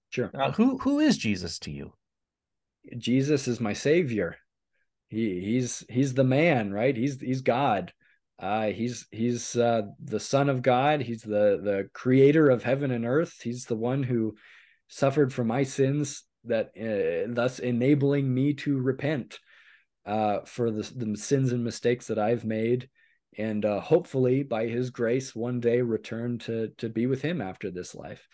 [0.10, 0.32] Sure.
[0.34, 1.94] Uh, who who is Jesus to you?
[2.98, 4.38] Jesus is my savior.
[5.14, 6.96] He he's he's the man, right?
[6.96, 7.94] He's he's God.
[8.40, 11.02] Uh, he's he's uh, the son of God.
[11.02, 13.36] He's the the creator of heaven and earth.
[13.42, 14.36] He's the one who
[14.88, 19.40] suffered for my sins, that uh, thus enabling me to repent
[20.06, 22.90] uh, for the, the sins and mistakes that I've made
[23.38, 27.72] and uh, hopefully by his grace one day return to to be with him after
[27.72, 28.28] this life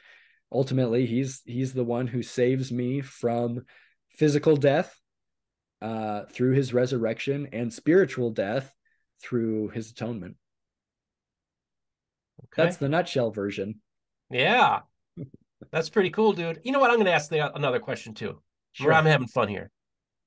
[0.52, 3.62] ultimately he's he's the one who saves me from
[4.18, 5.00] physical death
[5.82, 8.74] uh, through his resurrection and spiritual death
[9.22, 10.36] through his atonement
[12.44, 12.64] okay.
[12.64, 13.80] that's the nutshell version
[14.30, 14.80] yeah
[15.72, 18.40] that's pretty cool dude you know what i'm going to ask the, another question too
[18.74, 18.94] sure.
[18.94, 19.70] i'm having fun here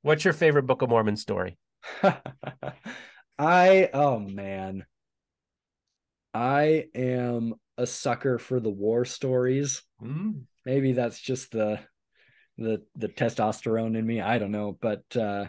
[0.02, 1.56] what's your favorite book of mormon story
[3.38, 4.84] I oh man.
[6.34, 9.82] I am a sucker for the war stories.
[10.02, 10.42] Mm.
[10.64, 11.80] Maybe that's just the
[12.58, 14.20] the the testosterone in me.
[14.20, 15.46] I don't know, but uh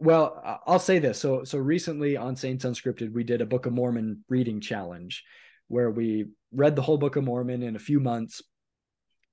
[0.00, 1.20] well, I'll say this.
[1.20, 5.22] So so recently on Saints Unscripted, we did a Book of Mormon reading challenge
[5.68, 8.42] where we read the whole Book of Mormon in a few months.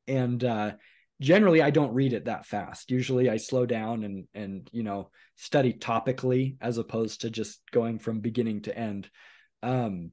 [0.07, 0.71] And uh
[1.19, 2.91] generally I don't read it that fast.
[2.91, 7.99] Usually I slow down and and you know study topically as opposed to just going
[7.99, 9.09] from beginning to end.
[9.63, 10.11] Um,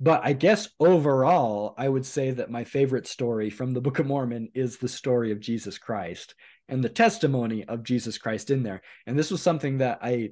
[0.00, 4.06] but I guess overall, I would say that my favorite story from the Book of
[4.06, 6.34] Mormon is the story of Jesus Christ
[6.68, 8.80] and the testimony of Jesus Christ in there.
[9.06, 10.30] And this was something that I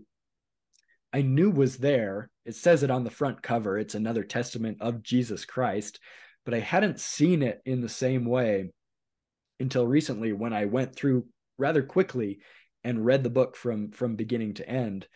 [1.12, 2.30] I knew was there.
[2.46, 3.78] It says it on the front cover.
[3.78, 6.00] It's another testament of Jesus Christ,
[6.44, 8.70] but I hadn't seen it in the same way
[9.60, 11.26] until recently when I went through
[11.58, 12.38] rather quickly
[12.84, 15.06] and read the book from from beginning to end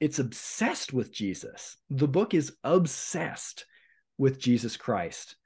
[0.00, 1.76] it's obsessed with Jesus.
[1.90, 3.64] The book is obsessed
[4.18, 5.36] with Jesus Christ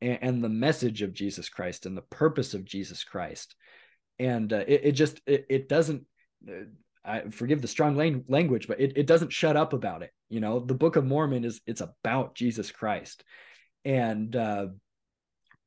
[0.00, 3.54] and, and, the message of Jesus Christ and the purpose of Jesus Christ.
[4.18, 6.04] And uh, it, it, just it, it doesn't.
[6.48, 6.64] Uh,
[7.04, 10.10] I forgive the strong lang- language, but it, it doesn't shut up about it.
[10.28, 13.24] You know, the Book of Mormon is it's about Jesus Christ,
[13.84, 14.66] and uh,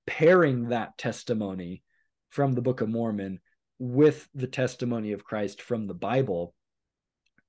[0.06, 1.84] pairing that testimony
[2.30, 3.40] from the Book of Mormon
[3.80, 6.54] with the testimony of Christ from the Bible,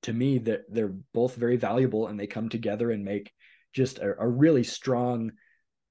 [0.03, 3.31] to me that they're both very valuable and they come together and make
[3.73, 5.31] just a, a really strong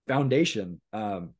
[0.06, 1.30] foundation um,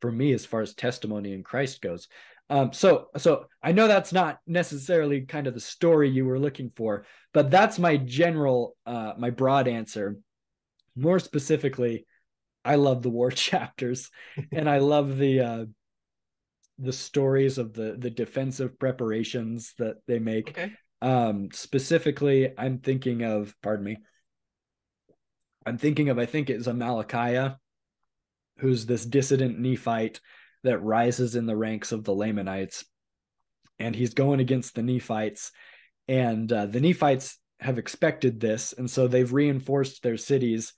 [0.00, 2.08] for me as far as testimony in Christ goes.
[2.50, 6.70] Um, so, so I know that's not necessarily kind of the story you were looking
[6.76, 10.16] for, but that's my general, uh, my broad answer.
[10.96, 12.06] More specifically,
[12.64, 14.10] I love the war chapters,
[14.50, 15.64] and I love the uh,
[16.78, 20.50] the stories of the the defensive preparations that they make.
[20.50, 20.72] Okay.
[21.02, 23.54] Um, specifically, I'm thinking of.
[23.62, 23.98] Pardon me.
[25.66, 26.18] I'm thinking of.
[26.18, 27.56] I think it's Amalickiah,
[28.58, 30.20] who's this dissident Nephite
[30.62, 32.84] that rises in the ranks of the Lamanites,
[33.78, 35.50] and he's going against the Nephites,
[36.06, 40.72] and uh, the Nephites have expected this, and so they've reinforced their cities,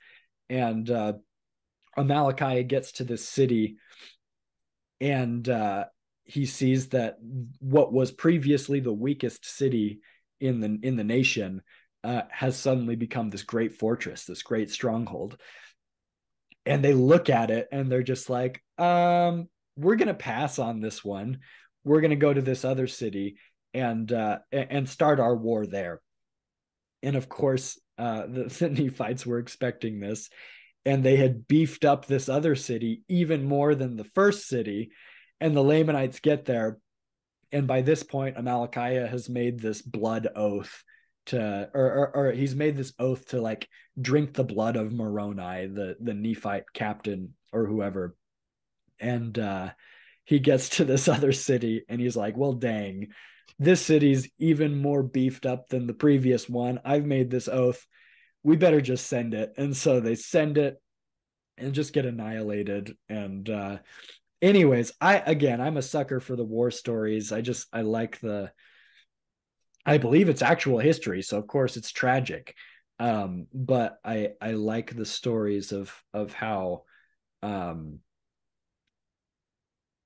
[0.48, 1.12] and uh,
[1.98, 3.76] Amalickiah gets to this city
[5.00, 5.84] and uh,
[6.24, 7.16] he sees that
[7.60, 10.00] what was previously the weakest city
[10.44, 11.62] in the in the nation
[12.02, 15.38] uh, has suddenly become this great fortress, this great stronghold.
[16.66, 21.04] And they look at it and they're just like, um, we're gonna pass on this
[21.04, 21.38] one.
[21.84, 23.38] We're gonna go to this other city
[23.72, 26.00] and uh, and start our war there.
[27.02, 30.28] And of course, uh, the, Nephites were expecting this,
[30.84, 34.90] and they had beefed up this other city even more than the first city
[35.40, 36.78] and the lamanites get there
[37.54, 40.82] and by this point amalickiah has made this blood oath
[41.26, 43.66] to or, or, or he's made this oath to like
[43.98, 48.14] drink the blood of moroni the the nephite captain or whoever
[49.00, 49.70] and uh
[50.24, 53.08] he gets to this other city and he's like well dang
[53.58, 57.86] this city's even more beefed up than the previous one i've made this oath
[58.44, 59.54] we better just send it.
[59.56, 60.80] And so they send it
[61.56, 62.96] and just get annihilated.
[63.08, 63.78] And uh
[64.44, 67.32] anyways, I again I'm a sucker for the war stories.
[67.32, 68.52] I just I like the
[69.86, 72.54] I believe it's actual history, so of course it's tragic.
[72.98, 76.82] Um, but I I like the stories of of how
[77.42, 78.00] um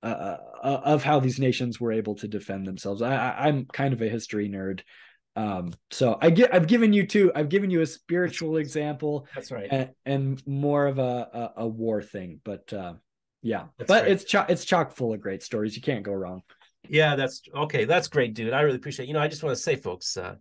[0.03, 3.03] uh, uh, uh of how these nations were able to defend themselves.
[3.03, 4.81] I, I'm kind of a history nerd,
[5.37, 7.31] um, so I get I've given you two.
[7.35, 9.27] I've given you a spiritual example.
[9.35, 12.41] That's right, and, and more of a, a, a war thing.
[12.43, 12.95] But uh,
[13.43, 14.13] yeah, That's but right.
[14.13, 15.77] it's cho- it's chock full of great stories.
[15.77, 16.43] You can't go wrong.
[16.89, 17.85] Yeah, that's okay.
[17.85, 18.53] That's great, dude.
[18.53, 19.09] I really appreciate.
[19.09, 20.37] You know, I just want to say, folks, uh,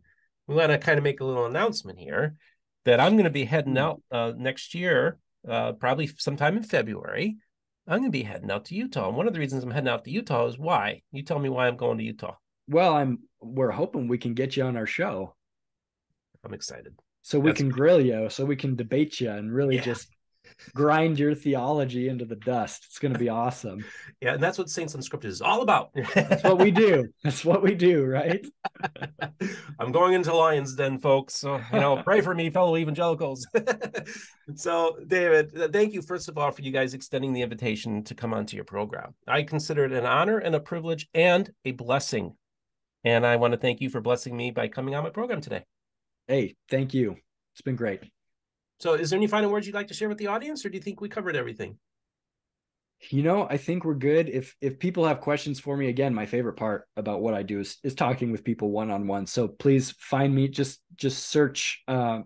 [0.48, 2.36] we want to kind of make a little announcement here
[2.86, 3.78] that I'm going to be heading Hmm.
[3.80, 5.18] out uh, next year,
[5.48, 7.38] uh, probably sometime in February.
[7.88, 9.08] I'm going to be heading out to Utah.
[9.08, 11.02] And one of the reasons I'm heading out to Utah is why.
[11.12, 12.36] You tell me why I'm going to Utah.
[12.68, 15.36] Well, I'm we're hoping we can get you on our show
[16.44, 17.00] I'm excited.
[17.22, 19.84] so we That's can grill you, so we can debate you and really Yeah.
[19.84, 20.08] just
[20.74, 22.86] grind your theology into the dust.
[22.88, 23.84] It's going to be awesome.
[24.22, 25.92] Yeah, and that's what Saints Unscripted is all about.
[26.14, 27.08] That's what we do.
[27.24, 28.46] That's what we do, right?
[29.80, 31.36] I'm going into Lions Den, folks.
[31.36, 33.48] So, you know, pray for me, fellow evangelicals.
[34.56, 38.34] so, David, thank you, first of all, for you guys extending the invitation to come
[38.34, 39.14] onto your program.
[39.28, 42.34] I consider it an honor and a privilege and a blessing.
[43.04, 45.64] And I want to thank you for blessing me by coming on my program today.
[46.28, 47.16] Hey, thank you.
[47.54, 48.04] It's been great.
[48.80, 50.78] So, is there any final words you'd like to share with the audience, or do
[50.78, 51.78] you think we covered everything?
[53.10, 54.28] You know, I think we're good.
[54.28, 57.60] If if people have questions for me, again, my favorite part about what I do
[57.60, 59.28] is is talking with people one on one.
[59.28, 60.48] So please find me.
[60.48, 61.84] Just just search.
[61.88, 62.22] Uh,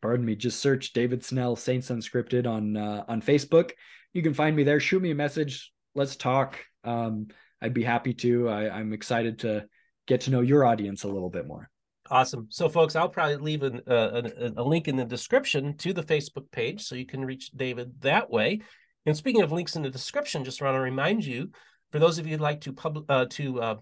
[0.00, 0.36] pardon me.
[0.36, 3.72] Just search David Snell Saints Unscripted on uh, on Facebook.
[4.14, 4.80] You can find me there.
[4.80, 5.70] Shoot me a message.
[5.94, 6.58] Let's talk.
[6.84, 7.28] Um,
[7.60, 8.48] I'd be happy to.
[8.48, 9.66] I, I'm excited to
[10.06, 11.70] get to know your audience a little bit more.
[12.10, 12.46] Awesome.
[12.50, 16.02] So, folks, I'll probably leave an, uh, a, a link in the description to the
[16.02, 18.60] Facebook page so you can reach David that way.
[19.04, 21.50] And speaking of links in the description, just want to remind you,
[21.90, 23.74] for those of you who'd like to pub, uh, to uh,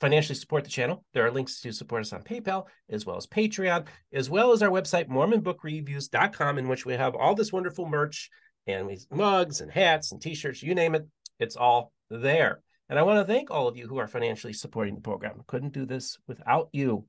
[0.00, 3.26] financially support the channel, there are links to support us on PayPal as well as
[3.26, 8.30] Patreon, as well as our website MormonBookReviews.com, in which we have all this wonderful merch
[8.66, 11.06] and we mugs and hats and T-shirts, you name it,
[11.38, 12.60] it's all there.
[12.90, 15.42] And I want to thank all of you who are financially supporting the program.
[15.46, 17.06] Couldn't do this without you.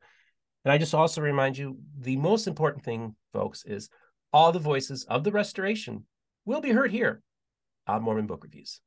[0.66, 3.90] And I just also remind you the most important thing, folks, is
[4.34, 6.06] all the voices of the restoration
[6.46, 7.22] will be heard here
[7.88, 8.82] on Mormon Book Reviews.